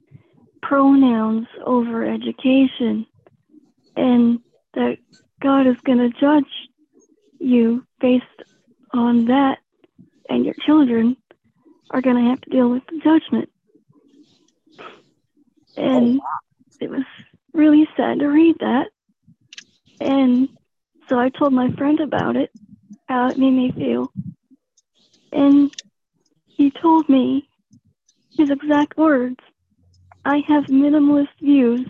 pronouns 0.63 1.47
over 1.65 2.05
education, 2.05 3.07
and 3.97 4.41
that 4.75 4.99
God 5.41 5.67
is 5.67 5.77
going 5.85 5.99
to 5.99 6.21
judge 6.21 6.45
you 7.39 7.85
based 8.01 8.25
on 8.93 9.27
that, 9.27 9.59
and 10.29 10.45
your 10.45 10.55
children 10.67 11.17
are 11.91 12.01
going 12.01 12.17
to 12.17 12.31
have 12.31 12.41
to 12.43 12.51
deal 12.51 12.71
with 12.71 12.83
the 12.87 12.99
judgment. 12.99 13.51
And 15.77 16.21
oh, 16.21 16.27
it 16.81 16.91
was 16.91 17.05
really 17.53 17.89
sad 17.97 18.19
to 18.21 18.27
read 18.27 18.57
that. 18.61 18.89
And 20.01 20.49
so 21.09 21.19
I 21.19 21.31
told 21.31 21.53
my 21.53 21.71
friend 21.73 22.01
about 22.01 22.37
it, 22.37 22.51
how 23.09 23.29
it 23.29 23.39
made 23.39 23.53
me 23.53 23.73
feel. 23.73 24.13
And 25.33 25.73
he 26.47 26.71
told 26.71 27.09
me 27.09 27.49
his 28.37 28.51
exact 28.51 28.97
words 28.97 29.41
I 30.25 30.43
have 30.49 30.65
minimalist 30.65 31.29
views 31.41 31.89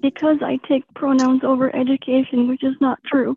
because 0.00 0.38
I 0.42 0.58
take 0.68 0.84
pronouns 0.94 1.42
over 1.44 1.74
education, 1.74 2.48
which 2.48 2.62
is 2.62 2.74
not 2.80 2.98
true. 3.04 3.36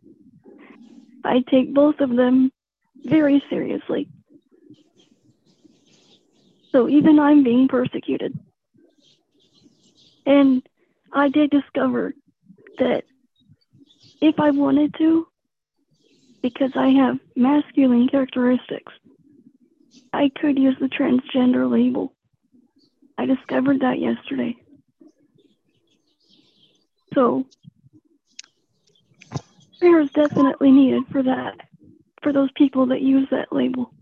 I 1.24 1.44
take 1.50 1.74
both 1.74 2.00
of 2.00 2.16
them 2.16 2.52
very 3.06 3.44
seriously. 3.50 4.08
So 6.72 6.90
even 6.90 7.20
I'm 7.20 7.44
being 7.44 7.68
persecuted. 7.68 8.38
And 10.26 10.64
I 11.12 11.30
did 11.30 11.50
discover 11.50 12.14
that 12.80 13.04
if 14.22 14.40
I 14.40 14.52
wanted 14.52 14.96
to, 14.98 15.28
because 16.42 16.72
I 16.76 16.90
have 16.90 17.20
masculine 17.36 18.08
characteristics, 18.08 18.92
I 20.12 20.30
could 20.40 20.58
use 20.58 20.76
the 20.80 20.88
transgender 20.88 21.70
label. 21.70 22.14
I 23.18 23.26
discovered 23.26 23.82
that 23.82 24.00
yesterday. 24.00 24.56
So, 27.14 27.46
prayer 29.80 30.02
is 30.02 30.12
definitely 30.12 30.72
needed 30.72 31.04
for 31.12 31.22
that, 31.24 31.56
for 32.22 32.34
those 32.34 32.50
people 32.56 32.88
that 32.88 33.02
use 33.02 33.28
that 33.32 33.52
label. 33.52 33.94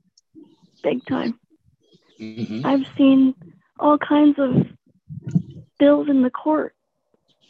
Big 0.81 1.05
time. 1.05 1.39
Mm-hmm. 2.19 2.65
I've 2.65 2.85
seen 2.95 3.35
all 3.79 3.97
kinds 3.97 4.37
of 4.39 4.67
bills 5.79 6.07
in 6.07 6.21
the 6.21 6.29
court. 6.29 6.73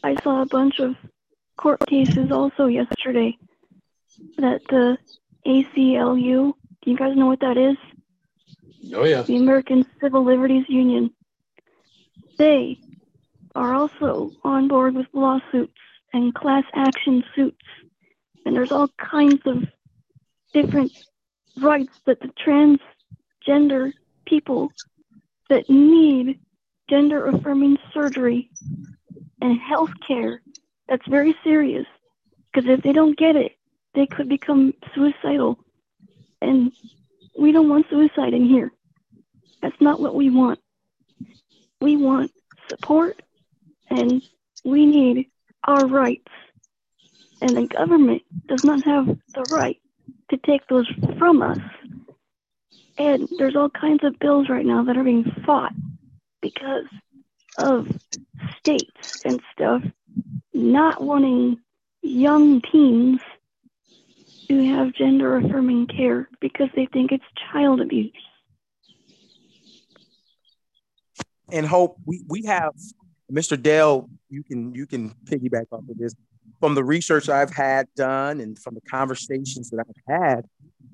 I 0.04 0.16
saw 0.24 0.42
a 0.42 0.46
bunch 0.46 0.80
of 0.80 0.96
court 1.58 1.80
cases 1.88 2.32
also 2.32 2.66
yesterday 2.66 3.38
that 4.38 4.62
the 4.70 4.98
ACLU, 5.46 6.54
do 6.82 6.92
you 6.92 6.98
guys 6.98 7.16
know 7.16 7.28
what 7.28 7.42
that 7.42 7.58
is? 7.58 7.78
Oh, 8.96 9.04
yeah. 9.04 9.22
The 9.22 9.36
American 9.36 9.86
Civil 10.00 10.24
Liberties 10.24 10.66
Union. 10.68 11.12
They 12.42 12.80
are 13.54 13.76
also 13.76 14.32
on 14.44 14.68
board 14.68 14.96
with 14.96 15.06
lawsuits 15.14 15.78
and 16.12 16.34
class 16.34 16.64
action 16.74 17.24
suits. 17.36 17.68
And 18.44 18.56
there's 18.56 18.72
all 18.72 18.88
kinds 18.98 19.44
of 19.46 19.66
different 20.52 20.92
rights 21.62 21.94
that 22.08 22.20
the 22.20 22.32
transgender 23.48 23.92
people 24.26 24.72
that 25.50 25.70
need 25.70 26.40
gender 26.90 27.28
affirming 27.28 27.78
surgery 27.94 28.50
and 29.40 29.60
health 29.60 29.92
care 30.08 30.42
that's 30.90 31.08
very 31.08 31.36
serious 31.44 31.86
because 32.52 32.68
if 32.68 32.82
they 32.82 32.92
don't 32.92 33.16
get 33.20 33.36
it, 33.36 33.52
they 33.94 34.08
could 34.08 34.28
become 34.28 34.74
suicidal. 34.96 35.60
And 36.42 36.72
we 37.38 37.52
don't 37.52 37.70
want 37.70 37.86
suicide 37.92 38.34
in 38.34 38.46
here. 38.48 38.72
That's 39.62 39.80
not 39.80 40.00
what 40.00 40.16
we 40.16 40.32
want. 40.32 40.58
We 41.82 41.98
want 41.98 42.32
support 42.70 43.22
and 43.90 44.22
we 44.64 44.86
need 44.86 45.28
our 45.64 45.86
rights. 45.86 46.32
And 47.42 47.58
the 47.58 47.66
government 47.66 48.22
does 48.48 48.64
not 48.64 48.84
have 48.86 49.08
the 49.08 49.46
right 49.50 49.82
to 50.30 50.38
take 50.38 50.68
those 50.68 50.88
from 51.18 51.42
us 51.42 51.60
and 53.02 53.28
there's 53.38 53.56
all 53.56 53.70
kinds 53.70 54.04
of 54.04 54.20
bills 54.20 54.48
right 54.50 54.66
now 54.66 54.84
that 54.84 54.98
are 54.98 55.04
being 55.04 55.26
fought 55.46 55.74
because 56.42 56.86
of 57.58 57.88
states 58.60 58.92
and 59.26 59.42
stuff 59.54 59.82
not 60.54 61.02
wanting 61.02 61.58
young 62.02 62.62
teens 62.62 63.20
to 64.48 64.64
have 64.66 64.94
gender 64.94 65.38
affirming 65.38 65.88
care 65.88 66.30
because 66.40 66.70
they 66.76 66.86
think 66.88 67.12
it's 67.12 67.24
child 67.52 67.82
abuse. 67.82 68.12
And 71.52 71.66
hope 71.66 71.98
we, 72.06 72.24
we 72.28 72.44
have 72.46 72.74
Mr. 73.32 73.62
Dale, 73.62 74.10
you 74.30 74.44
can 74.44 74.74
you 74.74 74.86
can 74.86 75.10
piggyback 75.26 75.66
off 75.72 75.84
of 75.90 75.98
this. 75.98 76.16
From 76.60 76.76
the 76.76 76.84
research 76.84 77.28
I've 77.28 77.52
had 77.52 77.88
done 77.96 78.40
and 78.40 78.58
from 78.58 78.76
the 78.76 78.82
conversations 78.82 79.72
that 79.72 79.80
I've 79.80 80.22
had, 80.22 80.46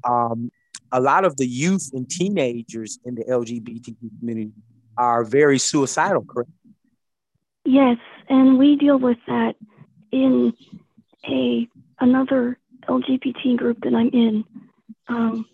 um, 0.05 0.49
a 0.91 1.01
lot 1.01 1.25
of 1.25 1.35
the 1.35 1.45
youth 1.45 1.89
and 1.93 2.09
teenagers 2.09 2.99
in 3.05 3.15
the 3.15 3.25
LGBTQ 3.25 4.19
community 4.19 4.51
are 4.97 5.23
very 5.25 5.59
suicidal, 5.59 6.23
correct? 6.23 6.49
Yes, 7.65 7.97
and 8.29 8.57
we 8.57 8.77
deal 8.77 8.97
with 8.97 9.17
that 9.27 9.55
in 10.11 10.53
a 11.27 11.67
another 11.99 12.57
LGBT 12.87 13.57
group 13.57 13.81
that 13.81 13.93
I'm 13.93 14.09
in. 14.09 14.45
Um, 15.09 15.45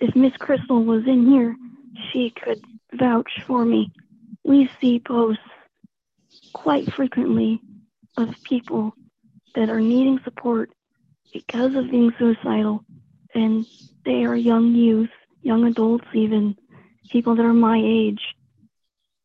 if 0.00 0.14
Miss 0.14 0.32
Crystal 0.38 0.84
was 0.84 1.02
in 1.06 1.28
here, 1.28 1.56
she 2.12 2.30
could 2.30 2.62
vouch 2.94 3.30
for 3.46 3.64
me. 3.64 3.90
We 4.44 4.70
see 4.80 5.00
posts 5.00 5.42
quite 6.52 6.92
frequently 6.92 7.60
of 8.16 8.34
people 8.44 8.92
that 9.54 9.68
are 9.68 9.80
needing 9.80 10.20
support 10.24 10.70
because 11.32 11.74
of 11.74 11.90
being 11.90 12.12
suicidal, 12.18 12.84
and 13.34 13.66
they 14.04 14.24
are 14.24 14.36
young 14.36 14.74
youth, 14.74 15.10
young 15.42 15.64
adults, 15.66 16.06
even 16.14 16.56
people 17.10 17.36
that 17.36 17.44
are 17.44 17.52
my 17.52 17.80
age. 17.82 18.20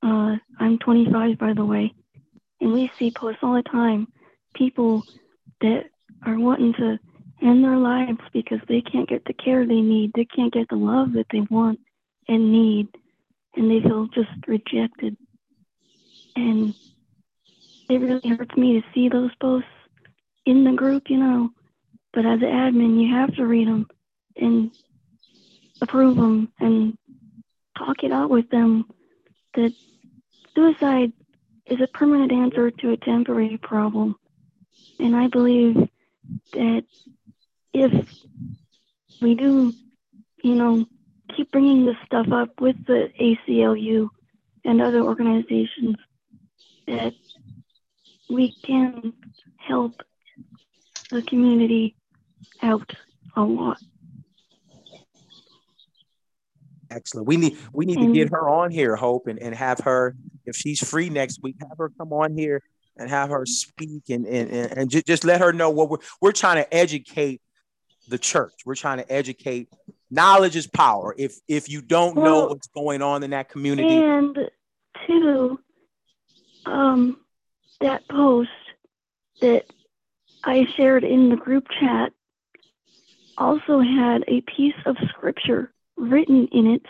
Uh, 0.04 0.36
I'm 0.60 0.78
25, 0.80 1.38
by 1.38 1.54
the 1.54 1.66
way, 1.66 1.94
and 2.62 2.74
we 2.74 2.92
see 2.98 3.12
posts 3.12 3.40
all 3.42 3.56
the 3.56 3.64
time. 3.64 4.08
People 4.54 5.04
that 5.62 5.86
are 6.26 6.40
wanting 6.40 6.74
to 6.74 7.00
end 7.42 7.64
their 7.64 7.78
lives 7.78 8.20
because 8.34 8.60
they 8.68 8.82
can't 8.82 9.10
get 9.10 9.26
the 9.26 9.34
care 9.34 9.66
they 9.66 9.82
need, 9.82 10.12
they 10.16 10.26
can't 10.26 10.54
get 10.54 10.70
the 10.70 10.76
love 10.76 11.14
that 11.14 11.28
they 11.32 11.42
want 11.50 11.80
and 12.28 12.52
need, 12.52 12.88
and 13.56 13.70
they 13.70 13.82
feel 13.82 14.08
just 14.08 14.30
rejected. 14.48 15.18
And 16.36 16.74
it 17.90 18.02
really 18.02 18.30
hurts 18.30 18.56
me 18.58 18.80
to 18.80 18.88
see 18.94 19.10
those 19.10 19.32
posts 19.36 19.70
in 20.46 20.64
the 20.64 20.74
group, 20.74 21.10
you 21.10 21.18
know. 21.18 21.52
But 22.14 22.26
as 22.26 22.42
an 22.42 22.48
admin, 22.48 23.02
you 23.02 23.14
have 23.14 23.36
to 23.36 23.46
read 23.46 23.68
them 23.68 23.88
and 24.36 24.72
approve 25.82 26.16
them 26.16 26.52
and 26.60 26.98
talk 27.78 28.04
it 28.04 28.12
out 28.12 28.30
with 28.30 28.50
them 28.50 28.86
that 29.54 29.74
suicide 30.54 31.12
is 31.66 31.82
a 31.82 31.88
permanent 31.88 32.32
answer 32.32 32.72
to 32.72 32.92
a 32.92 32.98
temporary 32.98 33.58
problem. 33.58 34.16
And 35.00 35.16
I 35.16 35.28
believe 35.28 35.76
that 36.54 36.86
if 37.74 38.08
we 39.22 39.36
do, 39.36 39.74
you 40.42 40.56
know, 40.56 40.86
keep 41.36 41.52
bringing 41.52 41.86
this 41.86 41.96
stuff 42.06 42.32
up 42.32 42.60
with 42.60 42.76
the 42.86 43.10
ACLU 43.20 44.10
and 44.64 44.82
other 44.82 45.02
organizations, 45.02 45.96
that 46.88 47.14
we 48.30 48.56
can 48.64 49.14
help 49.58 50.02
the 51.12 51.22
community 51.22 51.96
out 52.62 52.92
a 53.36 53.42
lot. 53.42 53.78
Excellent. 56.92 57.28
We 57.28 57.38
need 57.38 57.58
we 57.74 57.86
need 57.86 57.98
to 57.98 58.14
get 58.14 58.30
her 58.30 58.48
on 58.48 58.72
here, 58.72 58.96
Hope, 58.96 59.28
and, 59.28 59.40
and 59.40 59.54
have 59.56 59.80
her, 59.80 60.16
if 60.46 60.56
she's 60.56 60.88
free 60.88 61.10
next 61.10 61.42
week, 61.42 61.56
have 61.60 61.78
her 61.78 61.92
come 61.98 62.14
on 62.14 62.38
here 62.38 62.62
and 62.98 63.10
have 63.10 63.30
her 63.30 63.46
speak 63.46 64.10
and 64.10 64.26
and, 64.26 64.50
and, 64.50 64.78
and 64.78 64.90
just, 64.90 65.06
just 65.06 65.24
let 65.26 65.42
her 65.42 65.52
know 65.52 65.70
what 65.70 65.90
we're 65.90 65.98
we're 66.22 66.32
trying 66.32 66.58
to 66.58 66.74
educate 66.74 67.42
the 68.08 68.18
church. 68.18 68.54
We're 68.66 68.76
trying 68.76 69.00
to 69.00 69.12
educate. 69.12 69.68
Knowledge 70.12 70.56
is 70.56 70.68
power. 70.68 71.16
If 71.18 71.36
if 71.48 71.70
you 71.70 71.82
don't 71.82 72.16
well, 72.16 72.26
know 72.26 72.48
what's 72.48 72.68
going 72.68 73.02
on 73.02 73.24
in 73.24 73.32
that 73.32 73.50
community, 73.50 73.96
and 73.96 74.38
two, 75.08 75.60
um, 76.66 77.18
that 77.82 78.08
post 78.08 78.50
that 79.42 79.66
I 80.44 80.66
shared 80.78 81.04
in 81.04 81.30
the 81.30 81.36
group 81.36 81.68
chat 81.80 82.14
also 83.38 83.80
had 83.80 84.24
a 84.28 84.42
piece 84.42 84.76
of 84.86 84.96
scripture 85.10 85.74
written 85.98 86.48
in 86.52 86.68
it 86.68 86.86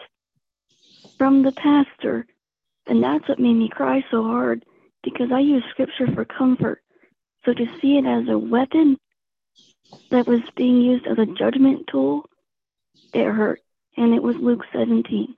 from 1.17 1.41
the 1.41 1.51
pastor. 1.51 2.27
And 2.87 3.03
that's 3.03 3.27
what 3.27 3.39
made 3.39 3.53
me 3.53 3.69
cry 3.69 4.05
so 4.11 4.23
hard 4.23 4.63
because 5.03 5.31
I 5.31 5.39
use 5.39 5.63
scripture 5.71 6.07
for 6.13 6.25
comfort. 6.25 6.81
So 7.45 7.53
to 7.53 7.65
see 7.79 7.97
it 7.97 8.05
as 8.05 8.27
a 8.27 8.37
weapon 8.37 8.97
that 10.11 10.27
was 10.27 10.41
being 10.55 10.81
used 10.81 11.07
as 11.07 11.17
a 11.17 11.25
judgment 11.25 11.87
tool, 11.87 12.25
it 13.13 13.25
hurt. 13.31 13.61
And 13.97 14.13
it 14.13 14.21
was 14.21 14.35
Luke 14.35 14.63
17. 14.73 15.35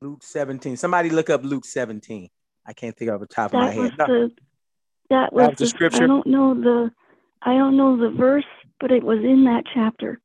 Luke 0.00 0.22
17. 0.22 0.76
Somebody 0.76 1.10
look 1.10 1.30
up 1.30 1.44
Luke 1.44 1.64
17. 1.64 2.28
I 2.66 2.72
can't 2.72 2.96
think 2.96 3.10
of 3.10 3.20
the 3.20 3.26
top 3.26 3.52
that 3.52 3.58
of 3.58 3.62
my 3.62 3.70
head. 3.70 3.92
No. 3.98 4.06
The, 4.06 4.30
that 5.10 5.32
was, 5.32 5.42
that 5.42 5.50
was 5.50 5.58
the, 5.58 5.64
the 5.64 5.70
scripture. 5.70 6.04
I 6.04 6.06
don't 6.06 6.26
know 6.26 6.54
the 6.54 6.90
I 7.44 7.54
don't 7.54 7.76
know 7.76 7.96
the 7.96 8.10
verse, 8.10 8.44
but 8.80 8.92
it 8.92 9.02
was 9.02 9.18
in 9.18 9.44
that 9.44 9.64
chapter. 9.74 10.20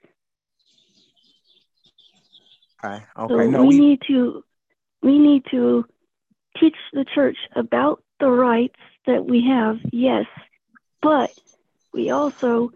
Okay. 2.84 3.04
Okay. 3.18 3.34
So 3.34 3.50
no, 3.50 3.62
we, 3.64 3.68
we 3.68 3.80
need 3.80 4.02
to 4.08 4.44
we 5.02 5.20
need 5.20 5.44
to 5.52 5.86
teach 6.60 6.76
the 6.94 7.06
church 7.14 7.38
about 7.56 8.04
the 8.20 8.30
rights 8.30 8.80
that 9.06 9.26
we 9.26 9.46
have, 9.48 9.78
yes, 9.92 10.25
but 11.01 11.32
we 11.94 12.10
also 12.10 12.72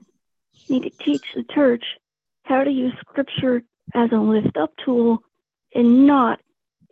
need 0.72 0.84
to 0.84 1.04
teach 1.04 1.24
the 1.36 1.44
church 1.54 1.84
how 2.46 2.64
to 2.64 2.72
use 2.72 2.94
scripture 3.02 3.62
as 3.94 4.12
a 4.12 4.18
lift 4.18 4.58
up 4.58 4.72
tool 4.84 5.22
and 5.76 6.08
not 6.08 6.40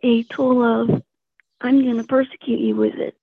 a 0.02 0.22
tool 0.24 0.62
of 0.62 1.02
I'm 1.60 1.82
going 1.82 1.98
to 1.98 2.04
persecute 2.04 2.60
you 2.60 2.76
with 2.76 2.94
it. 2.94 3.14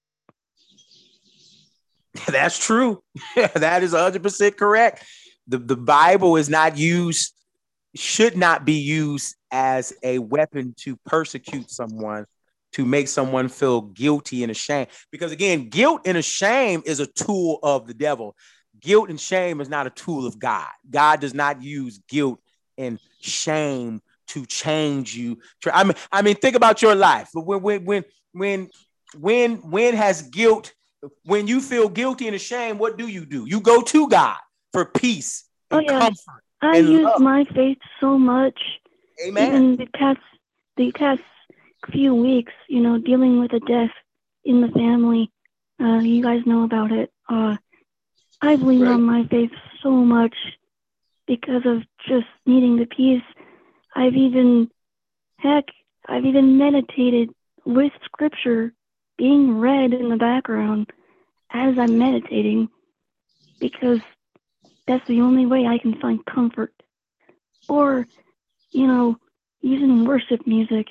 That's 2.27 2.63
true. 2.63 3.01
that 3.35 3.83
is 3.83 3.93
100% 3.93 4.57
correct. 4.57 5.05
The, 5.47 5.57
the 5.57 5.77
Bible 5.77 6.35
is 6.35 6.49
not 6.49 6.77
used, 6.77 7.33
should 7.95 8.35
not 8.37 8.65
be 8.65 8.73
used 8.73 9.35
as 9.51 9.93
a 10.03 10.19
weapon 10.19 10.75
to 10.79 10.97
persecute 11.05 11.71
someone, 11.71 12.25
to 12.73 12.85
make 12.85 13.07
someone 13.07 13.47
feel 13.47 13.81
guilty 13.81 14.43
and 14.43 14.51
ashamed. 14.51 14.87
Because 15.11 15.31
again, 15.31 15.69
guilt 15.69 16.01
and 16.05 16.23
shame 16.23 16.83
is 16.85 16.99
a 16.99 17.07
tool 17.07 17.59
of 17.63 17.87
the 17.87 17.93
devil. 17.93 18.35
Guilt 18.79 19.09
and 19.09 19.19
shame 19.19 19.61
is 19.61 19.69
not 19.69 19.87
a 19.87 19.89
tool 19.89 20.25
of 20.25 20.39
God. 20.39 20.69
God 20.89 21.19
does 21.19 21.33
not 21.33 21.61
use 21.61 21.99
guilt 22.07 22.39
and 22.77 22.99
shame 23.19 24.01
to 24.27 24.45
change 24.45 25.15
you. 25.15 25.39
I 25.71 25.83
mean, 25.83 25.95
I 26.11 26.21
mean, 26.21 26.35
think 26.35 26.55
about 26.55 26.81
your 26.81 26.95
life. 26.95 27.29
But 27.33 27.45
When 27.45 27.61
when 27.61 27.85
when 27.85 28.03
when 28.33 28.69
when 29.17 29.55
when 29.69 29.95
has 29.95 30.21
guilt 30.23 30.73
when 31.23 31.47
you 31.47 31.61
feel 31.61 31.89
guilty 31.89 32.27
and 32.27 32.35
ashamed, 32.35 32.79
what 32.79 32.97
do 32.97 33.07
you 33.07 33.25
do? 33.25 33.45
You 33.47 33.61
go 33.61 33.81
to 33.81 34.07
God 34.07 34.37
for 34.73 34.85
peace 34.85 35.45
and 35.71 35.81
oh, 35.81 35.83
yeah. 35.83 35.99
comfort. 35.99 36.43
I 36.61 36.77
use 36.77 37.03
love. 37.03 37.21
my 37.21 37.45
faith 37.45 37.77
so 37.99 38.17
much. 38.17 38.59
Amen. 39.25 39.47
Even 39.47 39.75
the 39.77 39.85
past 39.87 40.19
the 40.75 40.91
past 40.91 41.21
few 41.91 42.13
weeks, 42.13 42.53
you 42.67 42.81
know, 42.81 42.97
dealing 42.97 43.39
with 43.39 43.53
a 43.53 43.59
death 43.59 43.91
in 44.43 44.61
the 44.61 44.69
family. 44.69 45.31
Uh, 45.79 45.99
you 45.99 46.23
guys 46.23 46.41
know 46.45 46.63
about 46.63 46.91
it. 46.91 47.11
Uh, 47.29 47.57
I've 48.41 48.61
leaned 48.61 48.83
right. 48.83 48.93
on 48.93 49.03
my 49.03 49.25
faith 49.27 49.51
so 49.81 49.91
much 49.91 50.35
because 51.25 51.65
of 51.65 51.83
just 52.07 52.27
needing 52.45 52.77
the 52.77 52.85
peace. 52.85 53.23
I've 53.95 54.13
even, 54.15 54.69
heck, 55.39 55.65
I've 56.07 56.25
even 56.25 56.57
meditated 56.57 57.29
with 57.65 57.91
scripture 58.05 58.73
being 59.17 59.57
read 59.57 59.93
in 59.93 60.09
the 60.09 60.17
background 60.17 60.91
as 61.51 61.77
I'm 61.77 61.97
meditating 61.97 62.69
because 63.59 63.99
that's 64.87 65.05
the 65.07 65.21
only 65.21 65.45
way 65.45 65.65
I 65.65 65.79
can 65.79 65.99
find 65.99 66.25
comfort. 66.25 66.73
Or, 67.67 68.07
you 68.71 68.87
know, 68.87 69.17
even 69.61 70.05
worship 70.05 70.45
music, 70.45 70.87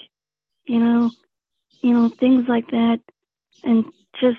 you 0.64 0.78
know, 0.78 1.10
you 1.80 1.92
know, 1.92 2.08
things 2.08 2.46
like 2.48 2.68
that, 2.72 3.00
and 3.62 3.84
just 4.20 4.38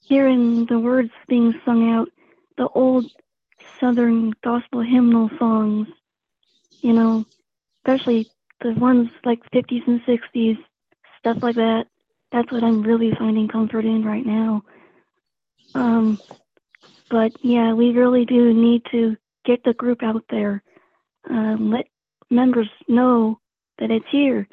hearing 0.00 0.66
the 0.66 0.78
words 0.78 1.10
being 1.28 1.54
sung 1.64 1.90
out, 1.92 2.08
the 2.56 2.68
old 2.68 3.06
Southern 3.80 4.32
gospel 4.42 4.82
hymnal 4.82 5.30
songs, 5.38 5.88
you 6.80 6.92
know, 6.92 7.24
especially 7.78 8.28
the 8.60 8.72
ones 8.72 9.10
like 9.24 9.40
50s 9.50 9.86
and 9.86 10.00
60s 10.02 10.58
stuff 11.18 11.42
like 11.42 11.56
that. 11.56 11.86
That's 12.32 12.50
what 12.52 12.64
I'm 12.64 12.82
really 12.82 13.12
finding 13.18 13.48
comfort 13.48 13.84
in 13.84 14.04
right 14.04 14.24
now. 14.26 14.62
Um, 15.74 16.18
but 17.10 17.32
yeah, 17.42 17.72
we 17.72 17.90
really 17.92 18.24
do 18.24 18.52
need 18.52 18.82
to 18.90 19.16
get 19.44 19.62
the 19.64 19.72
group 19.74 20.02
out 20.02 20.24
there. 20.30 20.62
Um, 21.28 21.70
let 21.70 21.86
members 22.30 22.68
know 22.88 23.40
that 23.78 23.90
it's 23.90 24.06
here. 24.10 24.48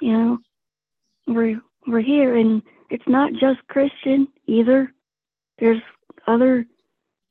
You 0.00 0.12
know, 0.12 0.38
we're 1.26 1.60
we're 1.86 2.00
here, 2.00 2.36
and 2.36 2.62
it's 2.90 3.06
not 3.06 3.32
just 3.32 3.66
Christian 3.68 4.28
either. 4.46 4.92
There's 5.58 5.82
other. 6.26 6.66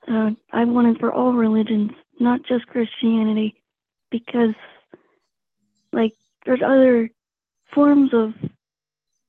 Uh, 0.07 0.31
I 0.51 0.65
wanted 0.65 0.99
for 0.99 1.11
all 1.11 1.33
religions, 1.33 1.91
not 2.19 2.43
just 2.43 2.67
Christianity, 2.67 3.55
because 4.11 4.55
like 5.91 6.13
there's 6.45 6.61
other 6.61 7.09
forms 7.73 8.13
of 8.13 8.33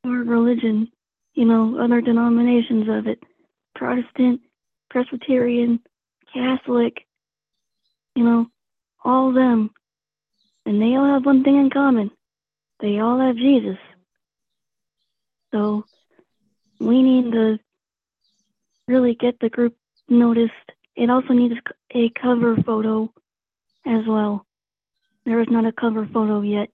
or 0.05 0.11
religion, 0.11 0.91
you 1.35 1.45
know, 1.45 1.79
other 1.81 2.01
denominations 2.01 2.89
of 2.89 3.07
it 3.07 3.23
Protestant, 3.75 4.41
Presbyterian, 4.91 5.81
Catholic, 6.33 7.07
you 8.15 8.25
know, 8.25 8.47
all 9.05 9.33
them. 9.33 9.71
And 10.67 10.81
they 10.81 10.97
all 10.97 11.07
have 11.07 11.27
one 11.27 11.45
thing 11.45 11.57
in 11.57 11.71
common 11.71 12.11
they 12.81 12.99
all 12.99 13.19
have 13.19 13.37
Jesus. 13.37 13.79
So 15.53 15.85
we 16.81 17.03
need 17.03 17.33
to 17.33 17.59
really 18.89 19.15
get 19.15 19.41
the 19.41 19.49
group 19.49 19.75
noticed. 20.09 20.53
It 20.97 21.11
also 21.11 21.33
needs 21.33 21.55
a 21.95 22.11
cover 22.21 22.57
photo 22.57 23.12
as 23.87 24.07
well. 24.07 24.47
There 25.25 25.40
is 25.40 25.49
not 25.51 25.67
a 25.67 25.73
cover 25.73 26.09
photo 26.12 26.40
yet 26.43 26.69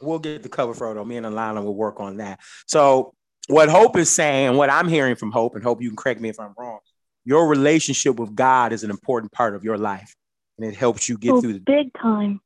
we'll 0.00 0.18
get 0.18 0.42
the 0.42 0.48
cover 0.48 0.74
photo. 0.74 1.04
Me 1.04 1.16
and 1.16 1.26
Alana 1.26 1.62
will 1.62 1.74
work 1.74 2.00
on 2.00 2.18
that. 2.18 2.40
So 2.66 3.14
what 3.48 3.68
Hope 3.68 3.96
is 3.96 4.10
saying, 4.10 4.56
what 4.56 4.70
I'm 4.70 4.88
hearing 4.88 5.16
from 5.16 5.32
Hope, 5.32 5.54
and 5.54 5.64
Hope 5.64 5.82
you 5.82 5.90
can 5.90 5.96
correct 5.96 6.20
me 6.20 6.28
if 6.28 6.38
I'm 6.38 6.54
wrong. 6.56 6.78
Your 7.24 7.48
relationship 7.48 8.16
with 8.16 8.34
God 8.34 8.72
is 8.72 8.82
an 8.82 8.90
important 8.90 9.32
part 9.32 9.54
of 9.54 9.64
your 9.64 9.76
life, 9.76 10.14
and 10.58 10.66
it 10.66 10.76
helps 10.76 11.08
you 11.08 11.18
get 11.18 11.32
oh, 11.32 11.40
through 11.40 11.54
the 11.54 11.60
big 11.60 11.92
time. 12.00 12.40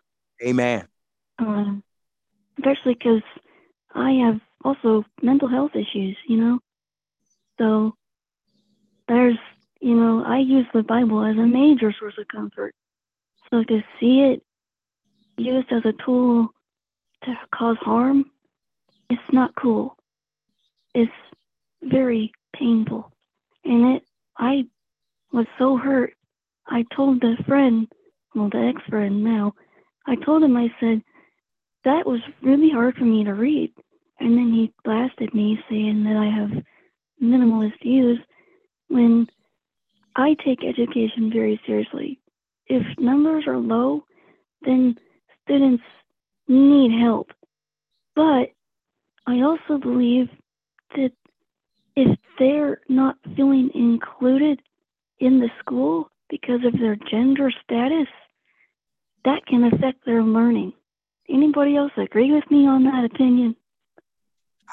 Amen. 0.45 0.87
Um, 1.39 1.83
especially 2.59 2.95
because 2.95 3.23
I 3.95 4.13
have 4.13 4.41
also 4.65 5.05
mental 5.23 5.49
health 5.49 5.73
issues, 5.75 6.17
you 6.27 6.39
know. 6.39 6.59
So 7.59 7.95
there's, 9.09 9.39
you 9.81 9.95
know, 9.95 10.25
I 10.27 10.39
use 10.39 10.67
the 10.73 10.83
Bible 10.83 11.25
as 11.25 11.37
a 11.37 11.47
major 11.47 11.95
source 11.99 12.15
of 12.19 12.29
comfort. 12.29 12.75
So 13.51 13.63
to 13.65 13.81
see 14.01 14.21
it 14.21 14.43
used 15.37 15.73
as 15.73 15.83
a 15.85 16.05
tool 16.05 16.49
to 17.25 17.35
cause 17.55 17.77
harm, 17.81 18.25
it's 19.11 19.33
not 19.33 19.55
cool. 19.57 19.97
It's 20.95 21.13
very 21.83 22.33
painful. 22.57 23.13
And 23.65 23.97
it, 23.97 24.03
I 24.39 24.65
was 25.33 25.47
so 25.59 25.77
hurt. 25.77 26.15
I 26.67 26.85
told 26.95 27.21
the 27.21 27.37
friend, 27.47 27.87
well, 28.35 28.49
the 28.51 28.73
ex 28.75 28.83
friend 28.89 29.23
now, 29.23 29.55
I 30.07 30.17
told 30.17 30.43
him, 30.43 30.57
I 30.57 30.69
said, 30.81 31.03
that 31.85 32.07
was 32.07 32.21
really 32.43 32.71
hard 32.71 32.97
for 32.97 33.05
me 33.05 33.25
to 33.25 33.35
read. 33.35 33.73
And 34.21 34.37
then 34.37 34.53
he 34.53 34.73
blasted 34.85 35.35
me 35.35 35.59
saying 35.69 36.05
that 36.05 36.17
I 36.17 36.27
have 36.41 36.65
minimalist 37.23 37.83
views 37.83 38.19
when 38.89 39.27
I 40.17 40.37
take 40.45 40.65
education 40.65 41.31
very 41.33 41.61
seriously. 41.67 42.21
If 42.67 42.83
numbers 42.99 43.45
are 43.47 43.59
low, 43.59 44.05
then 44.63 44.97
students 45.45 45.83
need 46.49 46.99
help. 47.01 47.31
But 48.15 48.53
I 49.27 49.41
also 49.41 49.79
believe 49.79 50.29
that 50.95 51.13
if 51.97 52.19
they're 52.39 52.81
not 52.89 53.17
feeling 53.37 53.71
included 53.75 54.61
in 55.19 55.41
the 55.41 55.51
school 55.61 56.11
because 56.29 56.61
of 56.65 56.73
their 56.79 56.97
gender 57.11 57.51
status, 57.63 58.09
that 59.25 59.47
can 59.47 59.65
affect 59.65 60.05
their 60.05 60.23
learning. 60.23 60.73
Anybody 61.29 61.77
else 61.77 61.93
agree 61.97 62.33
with 62.33 62.45
me 62.51 62.67
on 62.67 62.85
that 62.85 63.05
opinion? 63.05 63.57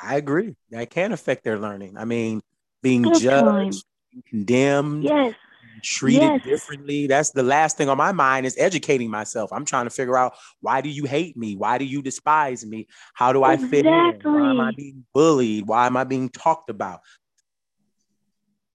I 0.02 0.16
agree. 0.16 0.56
That 0.72 0.90
can 0.90 1.12
affect 1.12 1.44
their 1.44 1.60
learning. 1.60 1.98
I 1.98 2.06
mean, 2.06 2.42
being 2.82 3.04
Big 3.04 3.22
judged, 3.22 3.46
being 3.60 3.82
condemned, 4.30 5.06
Yes, 5.06 5.36
treated 5.84 6.34
Yes. 6.34 6.42
differently. 6.44 7.08
That's 7.08 7.32
the 7.32 7.44
last 7.44 7.78
thing 7.78 7.90
on 7.90 7.98
my 7.98 8.12
mind 8.12 8.46
is 8.46 8.56
educating 8.58 9.10
myself. 9.10 9.52
I'm 9.52 9.66
trying 9.66 9.86
to 9.86 9.90
figure 9.90 10.18
out 10.18 10.34
why 10.60 10.82
do 10.82 10.90
you 10.90 11.06
hate 11.06 11.36
me? 11.38 11.56
Why 11.56 11.78
do 11.78 11.86
you 11.86 12.02
despise 12.02 12.66
me? 12.66 12.88
How 13.14 13.34
do 13.34 13.44
I 13.44 13.58
fit 13.58 13.86
in? 13.86 14.20
Why 14.24 14.50
am 14.52 14.60
I 14.60 14.72
being 14.76 15.06
bullied? 15.14 15.68
Why 15.68 15.88
am 15.88 15.98
I 15.98 16.04
being 16.04 16.30
talked 16.30 16.70
about? 16.70 17.00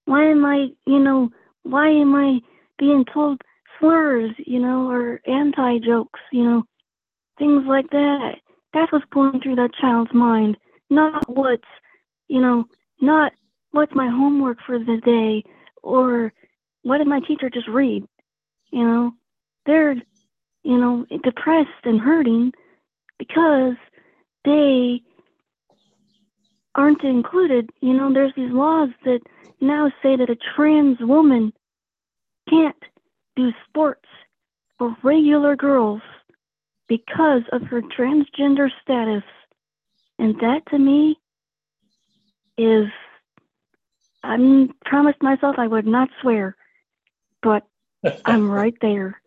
why 0.07 0.23
am 0.23 0.45
I, 0.45 0.67
you 0.85 0.99
know, 0.99 1.29
why 1.63 1.89
am 1.89 2.15
I 2.15 2.39
being 2.79 3.05
told 3.13 3.41
slurs, 3.77 4.31
you 4.37 4.59
know, 4.59 4.89
or 4.89 5.21
anti 5.27 5.79
jokes, 5.79 6.19
you 6.31 6.43
know, 6.43 6.63
things 7.37 7.63
like 7.67 7.89
that. 7.91 8.35
That's 8.73 8.91
what's 8.91 9.05
going 9.13 9.41
through 9.41 9.57
that 9.57 9.73
child's 9.79 10.13
mind, 10.13 10.57
not 10.89 11.29
what's, 11.29 11.67
you 12.29 12.41
know, 12.41 12.65
not 13.01 13.33
what's 13.77 13.93
my 13.93 14.09
homework 14.09 14.57
for 14.65 14.79
the 14.79 14.99
day 15.05 15.43
or 15.83 16.33
what 16.81 16.97
did 16.97 17.05
my 17.05 17.19
teacher 17.19 17.47
just 17.47 17.67
read, 17.67 18.03
you 18.71 18.83
know. 18.83 19.11
They're, 19.67 19.93
you 20.63 20.77
know, 20.77 21.05
depressed 21.23 21.83
and 21.83 22.01
hurting 22.01 22.53
because 23.19 23.75
they 24.45 25.01
aren't 26.73 27.03
included. 27.03 27.69
You 27.81 27.93
know, 27.93 28.11
there's 28.11 28.33
these 28.35 28.51
laws 28.51 28.89
that 29.05 29.19
now 29.61 29.91
say 30.01 30.15
that 30.15 30.31
a 30.31 30.37
trans 30.55 30.97
woman 31.01 31.53
can't 32.49 32.83
do 33.35 33.51
sports 33.67 34.09
for 34.79 34.95
regular 35.03 35.55
girls 35.55 36.01
because 36.87 37.43
of 37.51 37.61
her 37.63 37.81
transgender 37.81 38.69
status. 38.81 39.23
And 40.17 40.33
that 40.39 40.61
to 40.71 40.79
me 40.79 41.19
is, 42.57 42.87
I 44.23 44.67
promised 44.85 45.21
myself 45.21 45.55
I 45.57 45.67
would 45.67 45.87
not 45.87 46.09
swear, 46.21 46.55
but 47.41 47.63
I'm 48.25 48.49
right 48.61 48.75
there. 48.81 49.21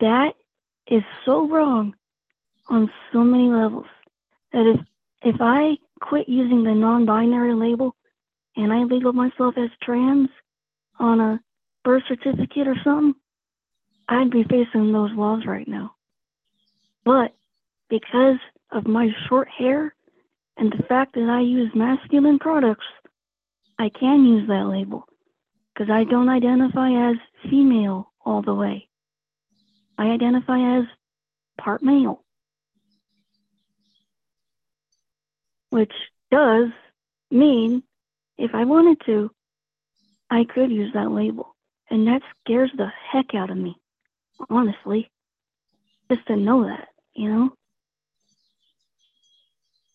That 0.00 0.32
is 0.88 1.02
so 1.24 1.48
wrong 1.48 1.94
on 2.68 2.90
so 3.12 3.22
many 3.22 3.48
levels 3.48 3.86
that 4.52 4.66
if 4.66 4.80
if 5.24 5.36
I 5.40 5.76
quit 6.00 6.28
using 6.28 6.64
the 6.64 6.74
non-binary 6.74 7.54
label 7.54 7.94
and 8.56 8.72
I 8.72 8.82
label 8.82 9.12
myself 9.12 9.54
as 9.56 9.70
trans 9.82 10.28
on 10.98 11.20
a 11.20 11.40
birth 11.84 12.02
certificate 12.08 12.66
or 12.66 12.76
something, 12.82 13.14
I'd 14.08 14.30
be 14.30 14.44
facing 14.44 14.92
those 14.92 15.12
laws 15.12 15.44
right 15.46 15.66
now. 15.66 15.94
But 17.04 17.34
because 17.88 18.38
of 18.72 18.86
my 18.86 19.10
short 19.28 19.48
hair 19.48 19.94
and 20.56 20.72
the 20.72 20.82
fact 20.84 21.14
that 21.14 21.28
I 21.28 21.40
use 21.40 21.70
masculine 21.74 22.38
products, 22.38 22.84
I 23.82 23.88
can 23.88 24.24
use 24.24 24.46
that 24.46 24.68
label 24.68 25.08
because 25.74 25.90
I 25.90 26.04
don't 26.04 26.28
identify 26.28 27.10
as 27.10 27.16
female 27.50 28.12
all 28.24 28.40
the 28.40 28.54
way. 28.54 28.86
I 29.98 30.10
identify 30.10 30.78
as 30.78 30.84
part 31.58 31.82
male, 31.82 32.22
which 35.70 35.90
does 36.30 36.68
mean 37.32 37.82
if 38.38 38.54
I 38.54 38.66
wanted 38.66 38.98
to, 39.06 39.32
I 40.30 40.44
could 40.44 40.70
use 40.70 40.92
that 40.94 41.10
label. 41.10 41.56
And 41.90 42.06
that 42.06 42.22
scares 42.44 42.70
the 42.76 42.86
heck 43.10 43.34
out 43.34 43.50
of 43.50 43.56
me, 43.56 43.74
honestly. 44.48 45.10
Just 46.08 46.24
to 46.28 46.36
know 46.36 46.66
that, 46.68 46.86
you 47.14 47.28
know? 47.28 47.50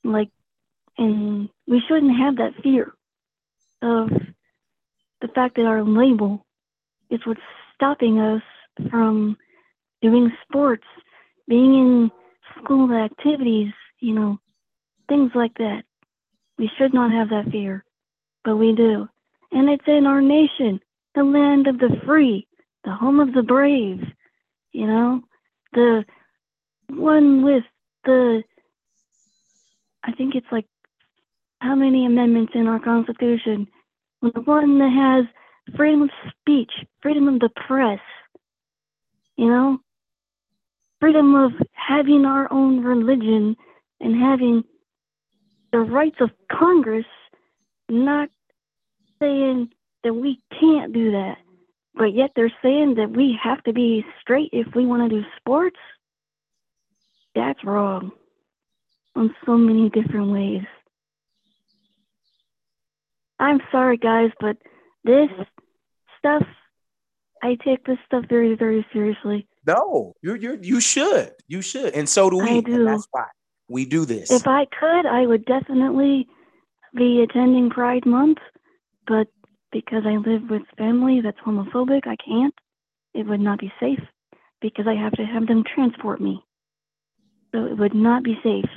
Like, 0.03 0.29
and 0.97 1.47
we 1.65 1.81
shouldn't 1.87 2.17
have 2.17 2.35
that 2.35 2.61
fear 2.61 2.91
of 3.81 4.09
the 5.21 5.27
fact 5.29 5.55
that 5.55 5.65
our 5.65 5.83
label 5.83 6.45
is 7.09 7.19
what's 7.25 7.41
stopping 7.75 8.19
us 8.19 8.41
from 8.89 9.37
doing 10.01 10.31
sports, 10.47 10.85
being 11.47 11.73
in 11.73 12.11
school 12.59 12.91
activities, 12.93 13.73
you 13.99 14.13
know, 14.13 14.39
things 15.09 15.31
like 15.33 15.53
that. 15.57 15.83
We 16.57 16.69
should 16.77 16.93
not 16.93 17.11
have 17.11 17.29
that 17.29 17.51
fear, 17.51 17.83
but 18.43 18.57
we 18.57 18.73
do. 18.75 19.07
And 19.51 19.69
it's 19.69 19.87
in 19.87 20.05
our 20.05 20.21
nation, 20.21 20.79
the 21.15 21.23
land 21.23 21.67
of 21.67 21.79
the 21.79 22.01
free, 22.05 22.47
the 22.83 22.91
home 22.91 23.19
of 23.19 23.33
the 23.33 23.43
brave, 23.43 24.01
you 24.71 24.87
know, 24.87 25.21
the 25.73 26.05
one 26.89 27.43
with 27.43 27.63
the, 28.05 28.43
I 30.03 30.11
think 30.13 30.35
it's 30.35 30.47
like, 30.51 30.65
how 31.59 31.75
many 31.75 32.05
amendments 32.05 32.53
in 32.55 32.67
our 32.67 32.79
Constitution? 32.79 33.67
The 34.21 34.41
one 34.45 34.79
that 34.79 34.91
has 34.91 35.75
freedom 35.75 36.03
of 36.03 36.09
speech, 36.29 36.71
freedom 37.01 37.27
of 37.27 37.39
the 37.39 37.49
press, 37.67 37.99
you 39.35 39.47
know, 39.47 39.79
freedom 40.99 41.35
of 41.35 41.51
having 41.73 42.25
our 42.25 42.51
own 42.51 42.83
religion 42.83 43.55
and 43.99 44.19
having 44.19 44.63
the 45.71 45.79
rights 45.79 46.17
of 46.21 46.29
Congress, 46.51 47.05
not 47.89 48.29
saying 49.19 49.69
that 50.03 50.13
we 50.13 50.39
can't 50.59 50.93
do 50.93 51.11
that, 51.11 51.37
but 51.95 52.13
yet 52.13 52.31
they're 52.35 52.53
saying 52.63 52.95
that 52.95 53.11
we 53.11 53.37
have 53.41 53.63
to 53.63 53.73
be 53.73 54.05
straight 54.21 54.49
if 54.53 54.67
we 54.75 54.85
want 54.85 55.09
to 55.09 55.21
do 55.21 55.25
sports. 55.37 55.77
That's 57.35 57.63
wrong 57.63 58.11
on 59.15 59.35
so 59.45 59.57
many 59.57 59.89
different 59.89 60.31
ways. 60.31 60.63
I'm 63.39 63.59
sorry, 63.71 63.97
guys, 63.97 64.31
but 64.39 64.57
this 65.03 65.29
stuff, 66.17 66.43
I 67.43 67.57
take 67.63 67.85
this 67.85 67.97
stuff 68.05 68.25
very, 68.27 68.55
very 68.55 68.85
seriously. 68.91 69.47
No, 69.65 70.13
you 70.21 70.35
you 70.35 70.59
you 70.61 70.81
should. 70.81 71.31
You 71.47 71.61
should. 71.61 71.93
And 71.93 72.07
so 72.07 72.29
do 72.29 72.37
we. 72.37 72.57
I 72.57 72.61
do. 72.61 72.85
that's 72.85 73.07
why 73.11 73.25
we 73.69 73.85
do 73.85 74.05
this. 74.05 74.31
If 74.31 74.47
I 74.47 74.65
could, 74.65 75.05
I 75.05 75.25
would 75.25 75.45
definitely 75.45 76.27
be 76.95 77.21
attending 77.21 77.69
Pride 77.69 78.05
Month, 78.05 78.39
but 79.05 79.27
because 79.71 80.03
I 80.05 80.17
live 80.17 80.49
with 80.49 80.63
family 80.77 81.21
that's 81.21 81.37
homophobic, 81.45 82.07
I 82.07 82.15
can't. 82.15 82.55
It 83.13 83.27
would 83.27 83.39
not 83.41 83.59
be 83.59 83.71
safe 83.79 83.99
because 84.61 84.85
I 84.87 84.95
have 84.95 85.13
to 85.13 85.25
have 85.25 85.47
them 85.47 85.63
transport 85.63 86.21
me. 86.21 86.43
So 87.53 87.65
it 87.65 87.77
would 87.77 87.93
not 87.95 88.23
be 88.23 88.37
safe. 88.43 88.69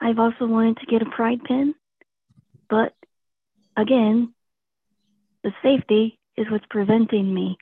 I've 0.00 0.18
also 0.18 0.46
wanted 0.46 0.78
to 0.78 0.86
get 0.86 1.02
a 1.02 1.10
Pride 1.10 1.42
pin, 1.44 1.74
but 2.68 2.94
again, 3.76 4.34
the 5.42 5.52
safety 5.62 6.18
is 6.36 6.46
what's 6.50 6.64
preventing 6.70 7.32
me. 7.32 7.56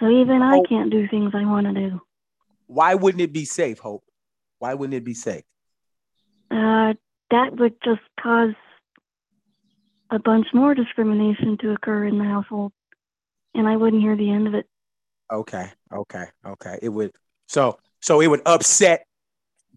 So 0.00 0.08
even 0.08 0.42
I 0.42 0.60
can't 0.68 0.90
do 0.90 1.06
things 1.08 1.32
I 1.34 1.44
want 1.44 1.66
to 1.66 1.72
do. 1.74 2.00
why 2.66 2.94
wouldn't 2.94 3.20
it 3.20 3.32
be 3.32 3.44
safe, 3.44 3.78
Hope? 3.78 4.02
Why 4.58 4.74
wouldn't 4.74 4.94
it 4.94 5.04
be 5.04 5.14
safe? 5.14 5.44
Uh, 6.50 6.94
that 7.30 7.56
would 7.56 7.74
just 7.84 8.00
cause 8.20 8.54
a 10.10 10.18
bunch 10.18 10.46
more 10.52 10.74
discrimination 10.74 11.56
to 11.58 11.72
occur 11.72 12.04
in 12.04 12.18
the 12.18 12.24
household, 12.24 12.72
and 13.54 13.66
I 13.66 13.76
wouldn't 13.76 14.02
hear 14.02 14.16
the 14.16 14.30
end 14.30 14.46
of 14.46 14.54
it. 14.54 14.66
Okay, 15.32 15.70
okay, 15.94 16.24
okay. 16.46 16.78
It 16.82 16.90
would 16.90 17.12
so 17.46 17.78
so 18.00 18.20
it 18.20 18.26
would 18.26 18.42
upset 18.44 19.06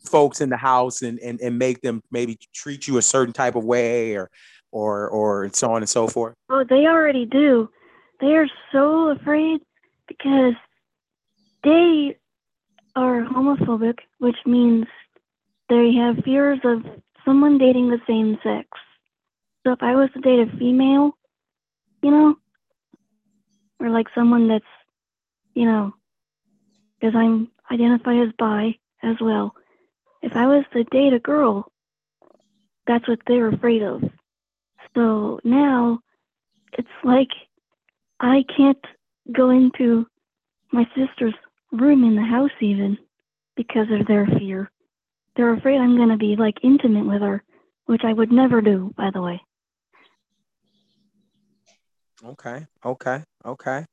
folks 0.03 0.41
in 0.41 0.49
the 0.49 0.57
house 0.57 1.01
and 1.01 1.19
and, 1.19 1.39
and 1.39 1.57
make 1.57 1.81
them 1.81 2.01
maybe 2.11 2.37
treat 2.53 2.87
you 2.87 2.97
a 2.97 3.01
certain 3.01 3.33
type 3.33 3.55
of 3.55 3.63
way 3.63 4.15
or 4.15 4.29
or 4.75 5.07
or 5.07 5.49
so 5.53 5.71
on 5.71 5.81
and 5.81 5.89
so 5.89 6.05
forth. 6.05 6.35
Oh, 6.49 6.65
they 6.69 6.85
already 6.85 7.25
do. 7.25 7.69
They 8.19 8.33
are 8.35 8.47
so 8.73 9.09
afraid 9.09 9.61
because 10.07 10.53
they 11.63 12.17
are 12.95 13.23
homophobic, 13.23 13.99
which 14.19 14.35
means 14.45 14.85
they 15.69 15.93
have 15.93 16.23
fears 16.25 16.59
of 16.65 16.83
someone 17.23 17.57
dating 17.57 17.89
the 17.89 18.01
same 18.05 18.37
sex. 18.43 18.67
So 19.63 19.71
if 19.71 19.81
I 19.81 19.95
was 19.95 20.09
to 20.13 20.19
date 20.19 20.39
a 20.39 20.57
female, 20.57 21.17
you 22.03 22.11
know, 22.11 22.35
or 23.79 23.89
like 23.89 24.07
someone 24.13 24.49
that's, 24.49 24.65
you 25.53 25.65
know, 25.65 25.93
because 26.99 27.15
I'm 27.15 27.49
identify 27.71 28.15
as 28.21 28.29
bi 28.37 28.75
as 29.01 29.15
well. 29.21 29.55
If 30.21 30.35
I 30.35 30.47
was 30.47 30.65
to 30.73 30.83
date 30.83 31.13
a 31.13 31.19
girl, 31.19 31.71
that's 32.85 33.07
what 33.07 33.19
they're 33.25 33.47
afraid 33.47 33.81
of. 33.81 34.03
So 34.95 35.39
now 35.43 35.99
it's 36.77 36.87
like 37.03 37.29
I 38.19 38.43
can't 38.55 38.83
go 39.35 39.49
into 39.49 40.07
my 40.71 40.85
sister's 40.95 41.33
room 41.71 42.03
in 42.03 42.15
the 42.15 42.23
house 42.23 42.51
even 42.61 42.97
because 43.55 43.87
of 43.91 44.07
their 44.07 44.25
fear. 44.39 44.71
They're 45.35 45.53
afraid 45.53 45.77
I'm 45.79 45.97
going 45.97 46.09
to 46.09 46.17
be 46.17 46.35
like 46.37 46.55
intimate 46.63 47.05
with 47.05 47.21
her, 47.21 47.43
which 47.85 48.01
I 48.05 48.13
would 48.13 48.31
never 48.31 48.61
do, 48.61 48.93
by 48.97 49.09
the 49.13 49.21
way. 49.21 49.41
Okay, 52.23 52.65
okay, 52.83 53.23
okay. 53.45 53.85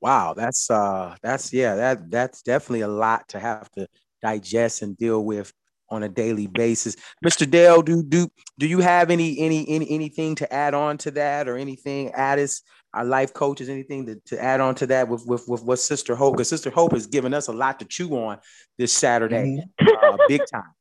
Wow, 0.00 0.34
that's 0.34 0.70
uh 0.70 1.14
that's 1.22 1.52
yeah, 1.52 1.74
that 1.74 2.10
that's 2.10 2.42
definitely 2.42 2.80
a 2.80 2.88
lot 2.88 3.28
to 3.28 3.40
have 3.40 3.70
to 3.72 3.86
digest 4.22 4.82
and 4.82 4.96
deal 4.96 5.24
with 5.24 5.52
on 5.88 6.02
a 6.02 6.08
daily 6.08 6.46
basis. 6.46 6.96
Mr. 7.24 7.48
Dale, 7.48 7.82
do 7.82 8.02
do 8.02 8.28
do 8.58 8.66
you 8.66 8.80
have 8.80 9.10
any 9.10 9.38
any 9.38 9.68
any 9.68 9.90
anything 9.90 10.34
to 10.36 10.52
add 10.52 10.74
on 10.74 10.98
to 10.98 11.10
that 11.12 11.48
or 11.48 11.56
anything, 11.56 12.10
Addis, 12.12 12.62
our 12.94 13.04
life 13.04 13.32
coaches, 13.32 13.68
anything 13.68 14.06
to, 14.06 14.16
to 14.26 14.42
add 14.42 14.60
on 14.60 14.74
to 14.76 14.86
that 14.88 15.08
with 15.08 15.26
with, 15.26 15.48
with 15.48 15.62
what 15.62 15.78
Sister 15.78 16.14
Hope? 16.14 16.34
Because 16.34 16.48
Sister 16.48 16.70
Hope 16.70 16.92
has 16.92 17.06
given 17.06 17.34
us 17.34 17.48
a 17.48 17.52
lot 17.52 17.78
to 17.80 17.84
chew 17.84 18.16
on 18.16 18.38
this 18.78 18.92
Saturday, 18.92 19.62
mm-hmm. 19.80 20.12
uh, 20.14 20.16
big 20.28 20.42
time. 20.52 20.72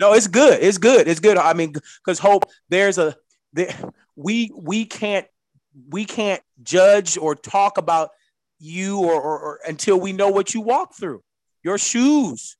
No, 0.00 0.14
it's 0.14 0.26
good. 0.26 0.62
It's 0.62 0.78
good. 0.78 1.06
It's 1.06 1.20
good. 1.20 1.36
I 1.36 1.52
mean, 1.52 1.72
because 1.72 2.18
Hope, 2.18 2.44
there's 2.68 2.98
a 2.98 3.14
there, 3.52 3.72
we 4.16 4.50
we 4.56 4.84
can't 4.84 5.26
we 5.88 6.04
can't 6.04 6.42
judge 6.62 7.16
or 7.16 7.34
talk 7.34 7.78
about 7.78 8.10
you 8.58 9.00
or, 9.00 9.20
or, 9.20 9.38
or 9.38 9.60
until 9.66 9.98
we 9.98 10.12
know 10.12 10.28
what 10.28 10.54
you 10.54 10.60
walk 10.60 10.94
through, 10.94 11.22
your 11.62 11.78
shoes 11.78 12.56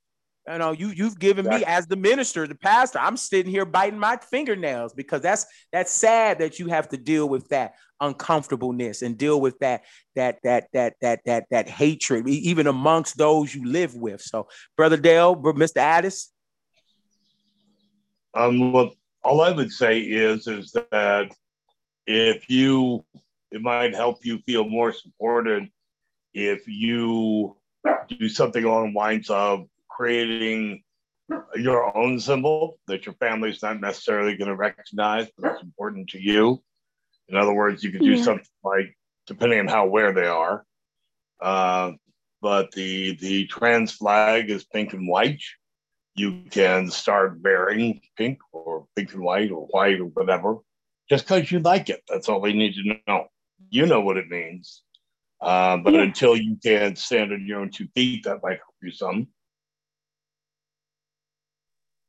you 0.50 0.58
know, 0.58 0.72
you 0.72 0.88
you've 0.88 1.18
given 1.18 1.46
me 1.46 1.64
as 1.64 1.86
the 1.86 1.96
minister, 1.96 2.46
the 2.48 2.54
pastor. 2.56 2.98
I'm 2.98 3.16
sitting 3.16 3.50
here 3.50 3.64
biting 3.64 3.98
my 3.98 4.16
fingernails 4.16 4.92
because 4.92 5.22
that's 5.22 5.46
that's 5.72 5.92
sad 5.92 6.40
that 6.40 6.58
you 6.58 6.66
have 6.66 6.88
to 6.88 6.96
deal 6.96 7.28
with 7.28 7.48
that 7.48 7.74
uncomfortableness 8.00 9.02
and 9.02 9.16
deal 9.16 9.40
with 9.40 9.58
that 9.60 9.82
that 10.16 10.38
that 10.42 10.66
that 10.72 10.94
that 11.00 11.20
that 11.26 11.44
that 11.50 11.68
hatred 11.68 12.28
even 12.28 12.66
amongst 12.66 13.16
those 13.16 13.54
you 13.54 13.64
live 13.64 13.94
with. 13.94 14.20
So, 14.20 14.48
brother 14.76 14.96
Dale, 14.96 15.36
Mr. 15.36 15.76
Addis. 15.76 16.32
Um, 18.34 18.72
well, 18.72 18.92
all 19.22 19.42
I 19.42 19.52
would 19.52 19.70
say 19.70 20.00
is 20.00 20.48
is 20.48 20.74
that 20.90 21.32
if 22.06 22.50
you, 22.50 23.04
it 23.52 23.62
might 23.62 23.94
help 23.94 24.24
you 24.24 24.38
feel 24.38 24.68
more 24.68 24.92
supported 24.92 25.68
if 26.34 26.66
you 26.66 27.56
do 28.08 28.28
something 28.28 28.64
along 28.64 28.92
the 28.92 28.98
lines 28.98 29.30
of 29.30 29.68
creating 30.02 30.82
your 31.54 31.96
own 31.96 32.18
symbol 32.18 32.76
that 32.88 33.06
your 33.06 33.14
family's 33.20 33.62
not 33.62 33.80
necessarily 33.80 34.36
going 34.36 34.48
to 34.48 34.56
recognize, 34.56 35.28
but 35.38 35.52
it's 35.52 35.62
important 35.62 36.10
to 36.10 36.20
you. 36.20 36.60
In 37.28 37.36
other 37.36 37.54
words, 37.54 37.84
you 37.84 37.92
could 37.92 38.00
do 38.00 38.14
yeah. 38.14 38.24
something 38.24 38.44
like, 38.64 38.96
depending 39.28 39.60
on 39.60 39.68
how 39.68 39.84
aware 39.84 40.12
they 40.12 40.26
are. 40.26 40.64
Uh, 41.40 41.92
but 42.40 42.72
the 42.72 43.14
the 43.20 43.46
trans 43.46 43.92
flag 43.92 44.50
is 44.50 44.64
pink 44.64 44.92
and 44.92 45.06
white. 45.06 45.42
You 46.16 46.42
can 46.50 46.90
start 46.90 47.40
wearing 47.40 48.00
pink 48.16 48.38
or 48.50 48.86
pink 48.96 49.14
and 49.14 49.22
white 49.22 49.52
or 49.52 49.66
white 49.66 50.00
or 50.00 50.06
whatever, 50.06 50.56
just 51.08 51.28
because 51.28 51.52
you 51.52 51.60
like 51.60 51.90
it. 51.90 52.02
That's 52.08 52.28
all 52.28 52.40
they 52.40 52.54
need 52.54 52.74
to 52.74 52.96
know. 53.06 53.26
You 53.70 53.86
know 53.86 54.00
what 54.00 54.16
it 54.16 54.28
means. 54.28 54.82
Uh, 55.40 55.76
but 55.76 55.94
yeah. 55.94 56.02
until 56.02 56.36
you 56.36 56.56
can 56.60 56.96
stand 56.96 57.32
on 57.32 57.46
your 57.46 57.60
own 57.60 57.70
two 57.70 57.86
feet, 57.94 58.24
that 58.24 58.42
might 58.42 58.58
help 58.58 58.74
you 58.82 58.90
some. 58.90 59.28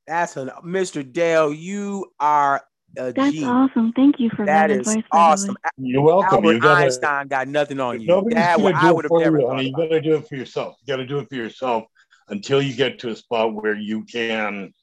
That's 0.08 0.38
an 0.38 0.50
Mr. 0.66 1.10
Dale. 1.10 1.54
You 1.54 2.12
are 2.20 2.63
a 2.98 3.12
That's 3.12 3.32
G. 3.32 3.44
awesome. 3.44 3.94
Thank 3.94 4.20
you 4.20 4.30
for 4.30 4.46
that. 4.46 4.68
That 4.68 4.72
is 4.72 5.04
awesome. 5.12 5.56
You're 5.78 6.02
welcome. 6.02 6.38
Albert 6.38 6.54
you 6.54 6.60
gotta, 6.60 6.86
Einstein 6.86 7.28
got 7.28 7.48
nothing 7.48 7.80
on 7.80 8.02
you. 8.02 8.08
Nobody's 8.08 8.36
that 8.36 8.58
gonna 8.58 8.72
do 8.72 8.76
I 8.76 8.92
would 8.92 9.06
have 9.06 9.10
for 9.10 9.22
never 9.22 9.39
you, 9.39 9.48
thought 9.48 9.56
honey. 9.56 9.70
You 9.70 9.76
got 9.76 9.89
to 9.89 10.02
do 10.02 10.16
it 10.16 10.28
for 10.28 10.36
yourself. 10.36 10.76
You 10.82 10.94
got 10.94 10.98
to 10.98 11.06
do 11.06 11.20
it 11.20 11.30
for 11.30 11.36
yourself 11.36 11.86
until 12.30 12.62
you 12.62 12.76
get 12.76 13.00
to 13.00 13.10
a 13.10 13.16
spot 13.16 13.54
where 13.54 13.76
you 13.76 14.04
can, 14.06 14.74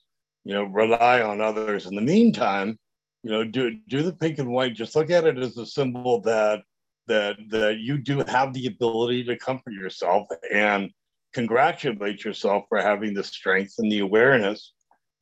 you 0.44 0.54
know, 0.54 0.64
rely 0.64 1.22
on 1.22 1.40
others. 1.40 1.86
In 1.86 1.94
the 1.94 2.02
meantime, 2.02 2.78
you 3.22 3.30
know, 3.30 3.44
do 3.44 3.76
do 3.88 4.02
the 4.02 4.14
pink 4.14 4.38
and 4.38 4.50
white. 4.50 4.74
Just 4.74 4.96
look 4.96 5.10
at 5.10 5.26
it 5.26 5.38
as 5.38 5.56
a 5.58 5.66
symbol 5.66 6.20
that 6.22 6.62
that 7.06 7.36
that 7.50 7.78
you 7.78 7.98
do 7.98 8.24
have 8.26 8.54
the 8.54 8.66
ability 8.66 9.24
to 9.24 9.36
comfort 9.36 9.72
yourself 9.72 10.26
and 10.50 10.90
congratulate 11.32 12.24
yourself 12.24 12.64
for 12.68 12.80
having 12.80 13.14
the 13.14 13.22
strength 13.22 13.74
and 13.78 13.92
the 13.92 14.00
awareness 14.00 14.72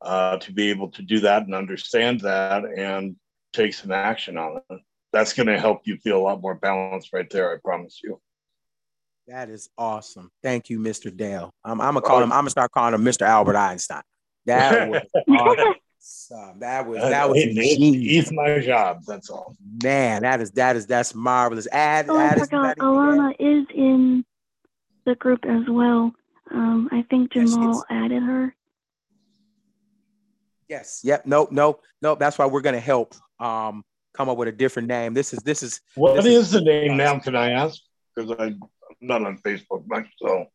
uh, 0.00 0.38
to 0.38 0.52
be 0.52 0.70
able 0.70 0.90
to 0.92 1.02
do 1.02 1.20
that 1.20 1.42
and 1.42 1.54
understand 1.54 2.20
that 2.20 2.64
and 2.64 3.16
take 3.52 3.74
some 3.74 3.90
action 3.90 4.36
on 4.36 4.60
it. 4.70 4.80
That's 5.12 5.32
going 5.32 5.46
to 5.46 5.58
help 5.58 5.82
you 5.84 5.96
feel 5.96 6.18
a 6.18 6.22
lot 6.22 6.42
more 6.42 6.54
balanced 6.54 7.12
right 7.12 7.28
there. 7.30 7.52
I 7.52 7.56
promise 7.62 8.00
you. 8.02 8.20
That 9.28 9.50
is 9.50 9.68
awesome. 9.76 10.30
Thank 10.42 10.70
you, 10.70 10.78
Mr. 10.78 11.14
Dale. 11.14 11.52
I'm, 11.62 11.82
I'm 11.82 11.92
gonna 11.92 12.00
call 12.00 12.22
him. 12.22 12.32
I'm 12.32 12.40
gonna 12.40 12.50
start 12.50 12.70
calling 12.70 12.94
him 12.94 13.04
Mr. 13.04 13.26
Albert 13.26 13.56
Einstein. 13.56 14.00
That 14.46 14.88
was 14.88 15.02
awesome. 15.28 16.60
That 16.60 16.86
was 16.86 17.00
that 17.00 17.28
was 17.28 17.36
he's 17.36 18.32
my 18.32 18.58
job. 18.60 19.02
That's 19.06 19.28
all. 19.28 19.54
Man, 19.82 20.22
that 20.22 20.40
is 20.40 20.52
that 20.52 20.76
is 20.76 20.86
that's 20.86 21.14
marvelous. 21.14 21.68
Add, 21.70 22.08
oh, 22.08 22.18
add 22.18 22.38
I 22.38 22.40
forgot. 22.40 22.78
Alana 22.78 23.34
is 23.38 23.66
in 23.74 24.24
the 25.04 25.14
group 25.14 25.44
as 25.44 25.64
well. 25.68 26.10
Um, 26.50 26.88
I 26.90 27.04
think 27.10 27.30
Jamal 27.32 27.74
yes, 27.74 27.84
added 27.90 28.22
her. 28.22 28.54
Yes. 30.68 31.00
Yep. 31.04 31.26
Nope. 31.26 31.52
Nope. 31.52 31.82
Nope. 32.02 32.18
That's 32.18 32.38
why 32.38 32.46
we're 32.46 32.60
gonna 32.60 32.80
help 32.80 33.14
um 33.40 33.84
come 34.14 34.28
up 34.28 34.36
with 34.36 34.48
a 34.48 34.52
different 34.52 34.88
name. 34.88 35.14
This 35.14 35.32
is 35.32 35.40
this 35.40 35.62
is 35.62 35.80
what 35.94 36.16
this 36.16 36.26
is, 36.26 36.46
is 36.46 36.50
the 36.50 36.60
name 36.60 36.96
now? 36.96 37.18
Can 37.18 37.36
I 37.36 37.52
ask? 37.52 37.80
Because 38.14 38.34
I'm 38.38 38.60
not 39.00 39.24
on 39.24 39.38
Facebook 39.38 39.86
much, 39.86 40.06
so 40.18 40.46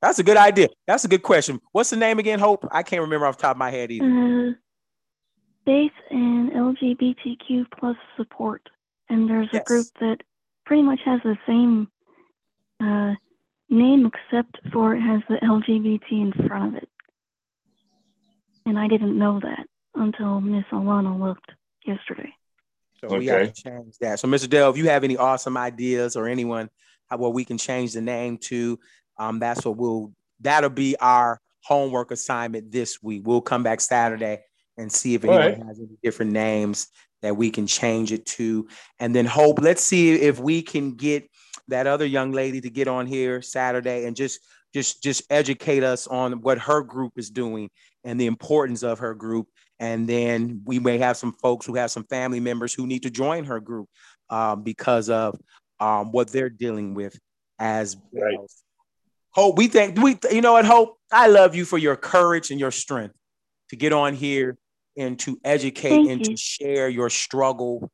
that's 0.00 0.18
a 0.18 0.24
good 0.24 0.36
idea. 0.36 0.68
That's 0.86 1.04
a 1.04 1.08
good 1.08 1.22
question. 1.22 1.60
What's 1.70 1.90
the 1.90 1.96
name 1.96 2.18
again? 2.18 2.40
Hope 2.40 2.66
I 2.72 2.82
can't 2.82 3.02
remember 3.02 3.26
off 3.26 3.36
the 3.36 3.42
top 3.42 3.52
of 3.52 3.58
my 3.58 3.70
head 3.70 3.90
either. 3.90 4.04
Uh, 4.04 4.52
Faith 5.64 5.92
and 6.10 6.50
LGBTQ 6.50 7.66
plus 7.78 7.96
support, 8.16 8.68
and 9.08 9.30
there's 9.30 9.48
yes. 9.52 9.62
a 9.62 9.64
group 9.64 9.86
that 10.00 10.18
pretty 10.66 10.82
much 10.82 10.98
has 11.04 11.20
the 11.22 11.38
same 11.46 11.88
uh, 12.80 13.14
name 13.70 14.06
except 14.06 14.58
for 14.72 14.96
it 14.96 15.00
has 15.00 15.22
the 15.28 15.36
LGBT 15.36 16.10
in 16.10 16.32
front 16.48 16.76
of 16.76 16.82
it. 16.82 16.88
And 18.66 18.78
I 18.78 18.88
didn't 18.88 19.18
know 19.18 19.40
that 19.40 19.66
until 19.94 20.40
Miss 20.40 20.64
Alana 20.72 21.18
looked 21.18 21.50
yesterday. 21.84 22.32
So 23.00 23.08
okay. 23.08 23.18
we 23.18 23.26
have 23.26 23.52
to 23.52 23.62
change 23.62 23.98
that. 24.00 24.20
So, 24.20 24.28
Mr. 24.28 24.48
Dell, 24.48 24.70
if 24.70 24.76
you 24.76 24.88
have 24.88 25.04
any 25.04 25.16
awesome 25.16 25.56
ideas 25.56 26.16
or 26.16 26.28
anyone 26.28 26.70
how 27.10 27.18
well 27.18 27.32
we 27.32 27.44
can 27.44 27.58
change 27.58 27.92
the 27.92 28.00
name 28.00 28.38
to, 28.38 28.78
um, 29.18 29.38
that's 29.38 29.64
what 29.64 29.76
we'll 29.76 30.12
that'll 30.40 30.70
be 30.70 30.96
our 30.98 31.40
homework 31.62 32.10
assignment 32.10 32.70
this 32.70 33.02
week. 33.02 33.22
We'll 33.24 33.40
come 33.40 33.62
back 33.62 33.80
Saturday 33.80 34.40
and 34.76 34.90
see 34.90 35.14
if 35.14 35.24
anyone 35.24 35.40
right. 35.40 35.66
has 35.66 35.78
any 35.78 35.98
different 36.02 36.32
names 36.32 36.88
that 37.20 37.36
we 37.36 37.50
can 37.50 37.66
change 37.66 38.12
it 38.12 38.26
to. 38.26 38.68
And 38.98 39.14
then 39.14 39.26
hope, 39.26 39.60
let's 39.60 39.82
see 39.82 40.12
if 40.14 40.40
we 40.40 40.62
can 40.62 40.94
get 40.94 41.28
that 41.68 41.86
other 41.86 42.04
young 42.04 42.32
lady 42.32 42.60
to 42.60 42.70
get 42.70 42.88
on 42.88 43.06
here 43.06 43.42
Saturday 43.42 44.06
and 44.06 44.16
just 44.16 44.40
just 44.72 45.02
just 45.02 45.22
educate 45.30 45.82
us 45.82 46.06
on 46.06 46.40
what 46.40 46.58
her 46.58 46.82
group 46.82 47.12
is 47.16 47.30
doing 47.30 47.70
and 48.04 48.20
the 48.20 48.26
importance 48.26 48.82
of 48.82 48.98
her 49.00 49.14
group. 49.14 49.48
And 49.78 50.08
then 50.08 50.62
we 50.64 50.78
may 50.78 50.98
have 50.98 51.16
some 51.16 51.32
folks 51.32 51.66
who 51.66 51.74
have 51.74 51.90
some 51.90 52.04
family 52.04 52.40
members 52.40 52.72
who 52.72 52.86
need 52.86 53.02
to 53.02 53.10
join 53.10 53.44
her 53.44 53.60
group 53.60 53.88
um, 54.30 54.62
because 54.62 55.10
of 55.10 55.38
um, 55.80 56.12
what 56.12 56.28
they're 56.28 56.50
dealing 56.50 56.94
with 56.94 57.18
as 57.58 57.96
right. 58.12 58.36
well. 58.36 58.46
Hope, 59.30 59.56
we 59.56 59.66
think 59.66 59.98
we, 59.98 60.18
you 60.30 60.42
know 60.42 60.52
what, 60.52 60.66
Hope, 60.66 60.98
I 61.10 61.26
love 61.26 61.54
you 61.54 61.64
for 61.64 61.78
your 61.78 61.96
courage 61.96 62.50
and 62.50 62.60
your 62.60 62.70
strength 62.70 63.14
to 63.70 63.76
get 63.76 63.92
on 63.92 64.14
here 64.14 64.58
and 64.96 65.18
to 65.20 65.40
educate 65.42 65.90
Thank 65.90 66.10
and 66.10 66.20
you. 66.20 66.32
to 66.32 66.36
share 66.36 66.88
your 66.88 67.08
struggles 67.08 67.88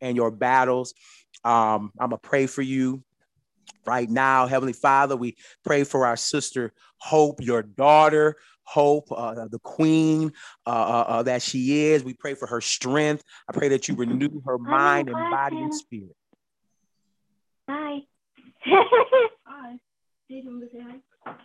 and 0.00 0.16
your 0.16 0.30
battles. 0.30 0.94
Um, 1.42 1.90
I'm 1.98 2.10
gonna 2.10 2.18
pray 2.18 2.46
for 2.46 2.62
you 2.62 3.02
right 3.86 4.08
now, 4.08 4.46
Heavenly 4.46 4.72
Father. 4.72 5.16
We 5.16 5.36
pray 5.64 5.84
for 5.84 6.06
our 6.06 6.16
sister 6.16 6.72
Hope, 6.98 7.40
your 7.42 7.62
daughter. 7.62 8.36
Hope, 8.62 9.12
uh, 9.12 9.46
the 9.48 9.58
queen 9.58 10.32
uh, 10.66 10.70
uh, 10.70 11.04
uh 11.08 11.22
that 11.24 11.42
she 11.42 11.84
is. 11.84 12.02
We 12.02 12.14
pray 12.14 12.32
for 12.32 12.46
her 12.46 12.62
strength. 12.62 13.22
I 13.48 13.52
pray 13.52 13.68
that 13.68 13.88
you 13.88 13.94
renew 13.94 14.40
her 14.46 14.56
mind 14.56 15.10
and 15.10 15.30
body 15.30 15.56
and 15.56 15.74
spirit. 15.74 16.16
Hi. 17.68 17.98
Hi. 18.64 19.78
Anyone 20.30 20.60
to 20.60 20.68
say 20.72 20.80
Hi. 20.80 20.96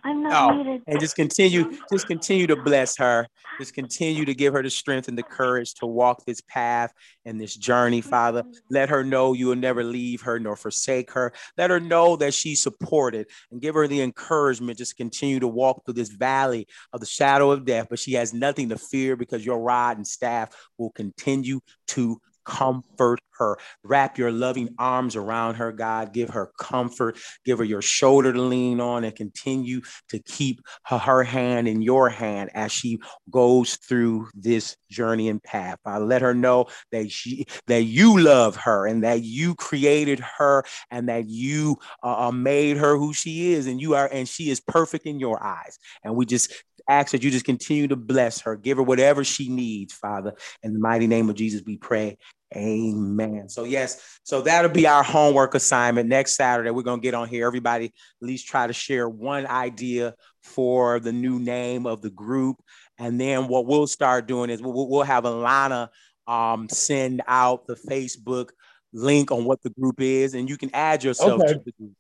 I'm 0.04 0.24
not 0.24 0.52
oh, 0.52 0.56
muted. 0.56 0.82
And 0.88 1.00
just 1.00 1.16
continue, 1.16 1.78
just 1.92 2.08
continue 2.08 2.48
to 2.48 2.56
bless 2.56 2.98
her. 2.98 3.28
Just 3.60 3.74
continue 3.74 4.26
to 4.26 4.34
give 4.34 4.54
her 4.54 4.64
the 4.64 4.70
strength 4.70 5.08
and 5.08 5.18
the 5.18 5.24
courage 5.24 5.74
to 5.76 5.86
walk 5.86 6.26
this 6.26 6.42
path 6.42 6.94
and 7.26 7.40
this 7.40 7.56
journey, 7.56 8.02
Father. 8.02 8.44
Let 8.70 8.90
her 8.90 9.04
know 9.04 9.34
you 9.34 9.48
will 9.48 9.56
never 9.56 9.84
leave 9.84 10.22
her 10.22 10.40
nor 10.40 10.56
forsake 10.56 11.12
her. 11.12 11.34
Let 11.58 11.70
her 11.70 11.80
know 11.80 12.16
that 12.18 12.34
she's 12.34 12.62
supported 12.62 13.28
and 13.52 13.62
give 13.62 13.76
her 13.76 13.88
the 13.88 14.02
encouragement 14.02 14.78
just 14.78 14.98
continue 14.98 15.40
to 15.40 15.48
walk 15.48 15.86
through 15.86 15.96
this 15.96 16.10
valley 16.10 16.68
of 16.94 17.00
the 17.00 17.06
shadow 17.06 17.52
of 17.52 17.66
death. 17.66 17.88
But 17.90 18.00
she 18.00 18.14
has 18.14 18.34
nothing 18.34 18.70
to 18.70 18.78
fear 18.78 19.16
because 19.16 19.46
your 19.46 19.60
rod 19.60 19.98
and 19.98 20.08
staff 20.08 20.50
will 20.78 20.92
continue 20.92 21.60
to 21.88 22.22
comfort 22.50 23.20
her. 23.40 23.58
Wrap 23.84 24.18
your 24.18 24.32
loving 24.32 24.76
arms 24.78 25.16
around 25.16 25.56
her, 25.56 25.72
God. 25.72 26.14
Give 26.14 26.30
her 26.30 26.52
comfort. 26.60 27.18
Give 27.46 27.58
her 27.58 27.64
your 27.64 27.82
shoulder 27.82 28.32
to 28.34 28.42
lean 28.42 28.80
on 28.80 29.04
and 29.04 29.16
continue 29.16 29.82
to 30.10 30.20
keep 30.20 30.62
her, 30.86 31.24
hand 31.24 31.68
in 31.68 31.82
your 31.82 32.10
hand 32.10 32.50
as 32.54 32.72
she 32.72 33.00
goes 33.30 33.76
through 33.76 34.28
this 34.34 34.76
journey 34.90 35.28
and 35.30 35.42
path. 35.42 35.78
I 35.86 35.98
let 35.98 36.22
her 36.22 36.34
know 36.34 36.68
that 36.92 37.12
she 37.12 37.46
that 37.68 37.84
you 37.84 38.20
love 38.20 38.56
her 38.58 38.88
and 38.88 39.04
that 39.04 39.24
you 39.24 39.56
created 39.56 40.20
her 40.38 40.64
and 40.92 41.10
that 41.10 41.30
you 41.30 41.78
uh, 42.04 42.28
uh 42.28 42.32
made 42.32 42.78
her 42.78 42.98
who 42.98 43.14
she 43.14 43.54
is 43.54 43.68
and 43.68 43.82
you 43.82 43.96
are 43.96 44.10
and 44.12 44.28
she 44.28 44.50
is 44.50 44.60
perfect 44.60 45.06
in 45.06 45.20
your 45.20 45.44
eyes. 45.44 45.78
And 46.04 46.16
we 46.16 46.26
just 46.26 46.54
ask 46.90 47.12
that 47.12 47.24
you 47.24 47.32
just 47.32 47.46
continue 47.46 47.88
to 47.88 47.96
bless 47.96 48.42
her, 48.42 48.56
give 48.56 48.78
her 48.78 48.84
whatever 48.84 49.24
she 49.24 49.50
needs, 49.50 49.94
Father. 49.94 50.34
In 50.64 50.74
the 50.74 50.80
mighty 50.80 51.08
name 51.08 51.30
of 51.30 51.36
Jesus, 51.36 51.62
we 51.66 51.78
pray. 51.78 52.18
Amen. 52.56 53.48
So, 53.48 53.64
yes, 53.64 54.20
so 54.24 54.42
that'll 54.42 54.72
be 54.72 54.88
our 54.88 55.04
homework 55.04 55.54
assignment 55.54 56.10
next 56.10 56.36
Saturday. 56.36 56.72
We're 56.72 56.82
going 56.82 57.00
to 57.00 57.04
get 57.04 57.14
on 57.14 57.28
here. 57.28 57.46
Everybody 57.46 57.86
at 57.86 57.92
least 58.22 58.48
try 58.48 58.66
to 58.66 58.74
share 58.74 59.08
one 59.08 59.46
idea 59.46 60.16
for 60.42 61.00
the 61.00 61.14
new 61.14 61.40
name 61.40 61.86
of 61.86 62.02
the 62.02 62.10
group. 62.10 62.58
And 62.98 63.22
then 63.22 63.48
what 63.48 63.68
we'll 63.68 63.88
start 63.88 64.28
doing 64.28 64.50
is 64.50 64.62
we'll, 64.62 64.90
we'll 64.90 65.04
have 65.04 65.26
Alana 65.26 65.90
um, 66.28 66.68
send 66.70 67.22
out 67.28 67.68
the 67.68 67.76
Facebook 67.76 68.50
link 68.94 69.32
on 69.32 69.46
what 69.46 69.62
the 69.62 69.70
group 69.70 70.02
is, 70.02 70.34
and 70.34 70.50
you 70.50 70.58
can 70.58 70.70
add 70.74 71.04
yourself 71.04 71.42
okay. 71.42 71.54
to 71.54 71.62
the 71.66 71.72
group. 71.72 71.92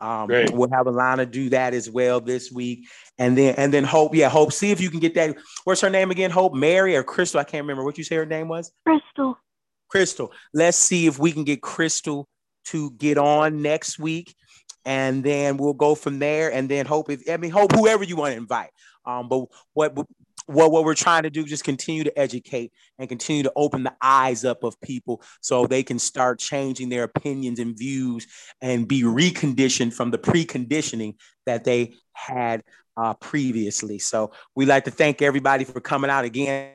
Um, 0.00 0.26
Great. 0.26 0.50
we'll 0.50 0.70
have 0.70 0.86
Alana 0.86 1.30
do 1.30 1.48
that 1.50 1.74
as 1.74 1.88
well 1.88 2.20
this 2.20 2.50
week, 2.50 2.88
and 3.18 3.38
then 3.38 3.54
and 3.56 3.72
then 3.72 3.84
Hope, 3.84 4.16
yeah, 4.16 4.28
Hope. 4.28 4.52
See 4.52 4.72
if 4.72 4.80
you 4.80 4.90
can 4.90 4.98
get 4.98 5.14
that. 5.14 5.36
What's 5.62 5.80
her 5.80 5.90
name 5.90 6.10
again? 6.10 6.32
Hope, 6.32 6.54
Mary, 6.54 6.96
or 6.96 7.04
Crystal? 7.04 7.38
I 7.38 7.44
can't 7.44 7.62
remember 7.62 7.84
what 7.84 7.98
you 7.98 8.04
say 8.04 8.16
her 8.16 8.26
name 8.26 8.48
was. 8.48 8.72
Crystal. 8.84 9.38
Crystal. 9.92 10.32
Let's 10.54 10.78
see 10.78 11.06
if 11.06 11.18
we 11.18 11.32
can 11.32 11.44
get 11.44 11.60
Crystal 11.60 12.26
to 12.66 12.92
get 12.92 13.18
on 13.18 13.60
next 13.60 13.98
week, 13.98 14.34
and 14.86 15.22
then 15.22 15.58
we'll 15.58 15.74
go 15.74 15.94
from 15.94 16.18
there. 16.18 16.50
And 16.50 16.66
then 16.66 16.86
hope 16.86 17.10
if 17.10 17.28
I 17.28 17.36
mean 17.36 17.50
hope 17.50 17.72
whoever 17.72 18.02
you 18.02 18.16
want 18.16 18.32
to 18.32 18.38
invite. 18.38 18.70
Um, 19.04 19.28
but 19.28 19.44
what 19.74 19.94
what 20.46 20.72
what 20.72 20.84
we're 20.84 20.94
trying 20.94 21.24
to 21.24 21.30
do 21.30 21.44
is 21.44 21.50
just 21.50 21.64
continue 21.64 22.04
to 22.04 22.18
educate 22.18 22.72
and 22.98 23.06
continue 23.06 23.42
to 23.42 23.52
open 23.54 23.82
the 23.82 23.94
eyes 24.00 24.46
up 24.46 24.64
of 24.64 24.80
people 24.80 25.22
so 25.42 25.66
they 25.66 25.82
can 25.82 25.98
start 25.98 26.38
changing 26.38 26.88
their 26.88 27.02
opinions 27.02 27.58
and 27.58 27.76
views 27.76 28.26
and 28.62 28.88
be 28.88 29.02
reconditioned 29.02 29.92
from 29.92 30.10
the 30.10 30.18
preconditioning 30.18 31.16
that 31.44 31.64
they 31.64 31.92
had 32.14 32.62
uh, 32.96 33.12
previously. 33.12 33.98
So 33.98 34.32
we 34.56 34.64
like 34.64 34.84
to 34.84 34.90
thank 34.90 35.20
everybody 35.20 35.64
for 35.64 35.82
coming 35.82 36.10
out 36.10 36.24
again. 36.24 36.72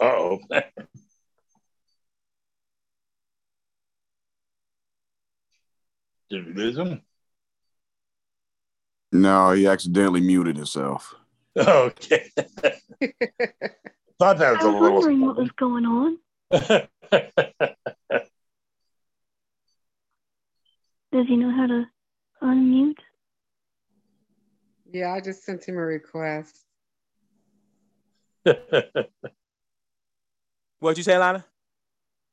Oh. 0.00 0.40
Did 6.30 6.46
we 6.46 6.52
lose 6.54 6.76
him? 6.78 7.02
No, 9.12 9.52
he 9.52 9.66
accidentally 9.66 10.20
muted 10.20 10.56
himself. 10.56 11.14
Okay. 11.56 12.30
Thought 14.18 14.38
that 14.38 14.56
was 14.56 14.64
a 14.64 14.68
little. 14.68 14.86
I 14.86 14.90
was 14.90 15.04
wondering 15.04 15.20
what 15.20 15.36
was 15.36 15.50
going 15.52 15.86
on. 15.86 16.18
Does 21.12 21.28
he 21.28 21.36
know 21.36 21.52
how 21.52 21.66
to 21.68 21.84
unmute? 22.42 22.98
Yeah, 24.92 25.12
I 25.12 25.20
just 25.20 25.44
sent 25.44 25.64
him 25.64 25.76
a 25.76 25.80
request. 25.80 26.64
What'd 30.84 30.98
you 30.98 31.02
say, 31.02 31.16
Lana? 31.16 31.42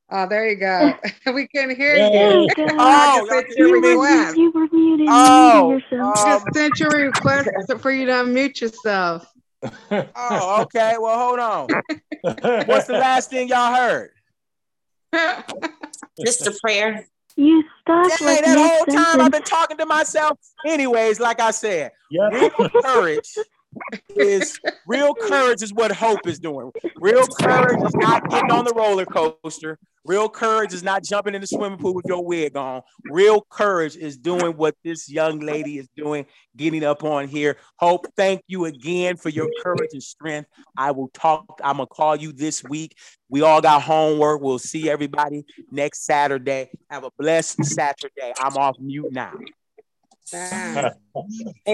Oh, 0.10 0.28
there 0.28 0.50
you 0.50 0.58
go. 0.58 0.94
we 1.34 1.48
can 1.48 1.74
hear 1.74 1.96
you. 1.96 2.50
Oh, 2.78 3.26
sent 3.30 3.48
your 3.56 3.80
request. 3.80 4.36
You 4.36 4.52
were 4.52 4.68
muted. 4.74 5.08
Oh, 5.10 5.70
yourself. 5.72 6.18
I 6.18 6.34
just 6.34 6.54
sent 6.54 6.80
your 6.82 6.92
request 6.92 7.50
for 7.80 7.92
you 7.92 8.08
to 8.08 8.12
unmute 8.12 8.60
yourself. 8.60 9.26
oh, 9.92 10.64
okay. 10.64 10.98
Well, 11.00 11.18
hold 11.18 11.40
on. 11.40 12.66
What's 12.66 12.88
the 12.88 12.98
last 13.00 13.30
thing 13.30 13.48
y'all 13.48 13.74
heard? 13.74 14.10
Just 16.26 16.46
a 16.46 16.52
prayer. 16.62 17.08
You 17.38 17.64
stuck 17.80 18.20
Dang, 18.20 18.28
like 18.28 18.44
that 18.44 18.58
whole 18.58 18.80
sentence. 18.80 18.96
time 19.08 19.22
I've 19.22 19.32
been 19.32 19.44
talking 19.44 19.78
to 19.78 19.86
myself. 19.86 20.38
Anyways, 20.66 21.22
like 21.22 21.40
I 21.40 21.52
said, 21.52 21.94
Yeah. 22.10 22.28
real 22.34 22.70
courage 22.82 23.34
is 24.16 24.60
real 24.88 25.14
courage 25.14 25.62
is 25.62 25.74
what 25.74 25.92
hope 25.92 26.28
is 26.28 26.40
doing. 26.40 26.72
Real 26.98 27.28
courage 27.28 27.82
is 27.84 27.96
not 27.96 28.30
getting 28.30 28.52
on 28.52 28.66
the 28.66 28.74
roller 28.74 29.06
coaster. 29.06 29.78
Real 30.04 30.30
courage 30.30 30.74
is 30.74 30.82
not 30.82 31.04
jumping 31.04 31.36
in 31.36 31.42
the 31.42 31.48
swimming 31.48 31.78
pool 31.78 31.94
with 31.94 32.06
your 32.08 32.26
wig 32.26 32.58
on. 32.58 32.82
Real 33.06 33.46
courage 33.52 33.96
is 33.96 34.18
doing 34.18 34.58
what 34.58 34.76
this 34.84 35.08
young 35.08 35.40
lady 35.40 35.78
is 35.78 35.88
doing, 35.96 36.26
getting 36.58 36.84
up 36.84 37.04
on 37.04 37.28
here. 37.28 37.58
Hope, 37.78 38.08
thank 38.18 38.42
you 38.48 38.66
again 38.66 39.16
for 39.16 39.30
your 39.30 39.48
courage 39.62 39.92
and 39.94 40.02
strength. 40.02 40.50
I 40.76 40.90
will 40.92 41.10
talk, 41.10 41.60
I'm 41.64 41.78
gonna 41.78 41.86
call 41.86 42.16
you 42.16 42.32
this 42.34 42.64
week. 42.64 42.98
We 43.30 43.42
all 43.44 43.62
got 43.62 43.84
homework. 43.84 44.42
We'll 44.42 44.58
see 44.58 44.90
everybody 44.90 45.46
next 45.72 46.04
Saturday. 46.04 46.72
Have 46.90 47.04
a 47.04 47.12
blessed 47.20 47.64
Saturday. 47.64 48.34
I'm 48.40 48.58
off 48.58 48.78
mute 48.80 49.12
now. 49.12 49.34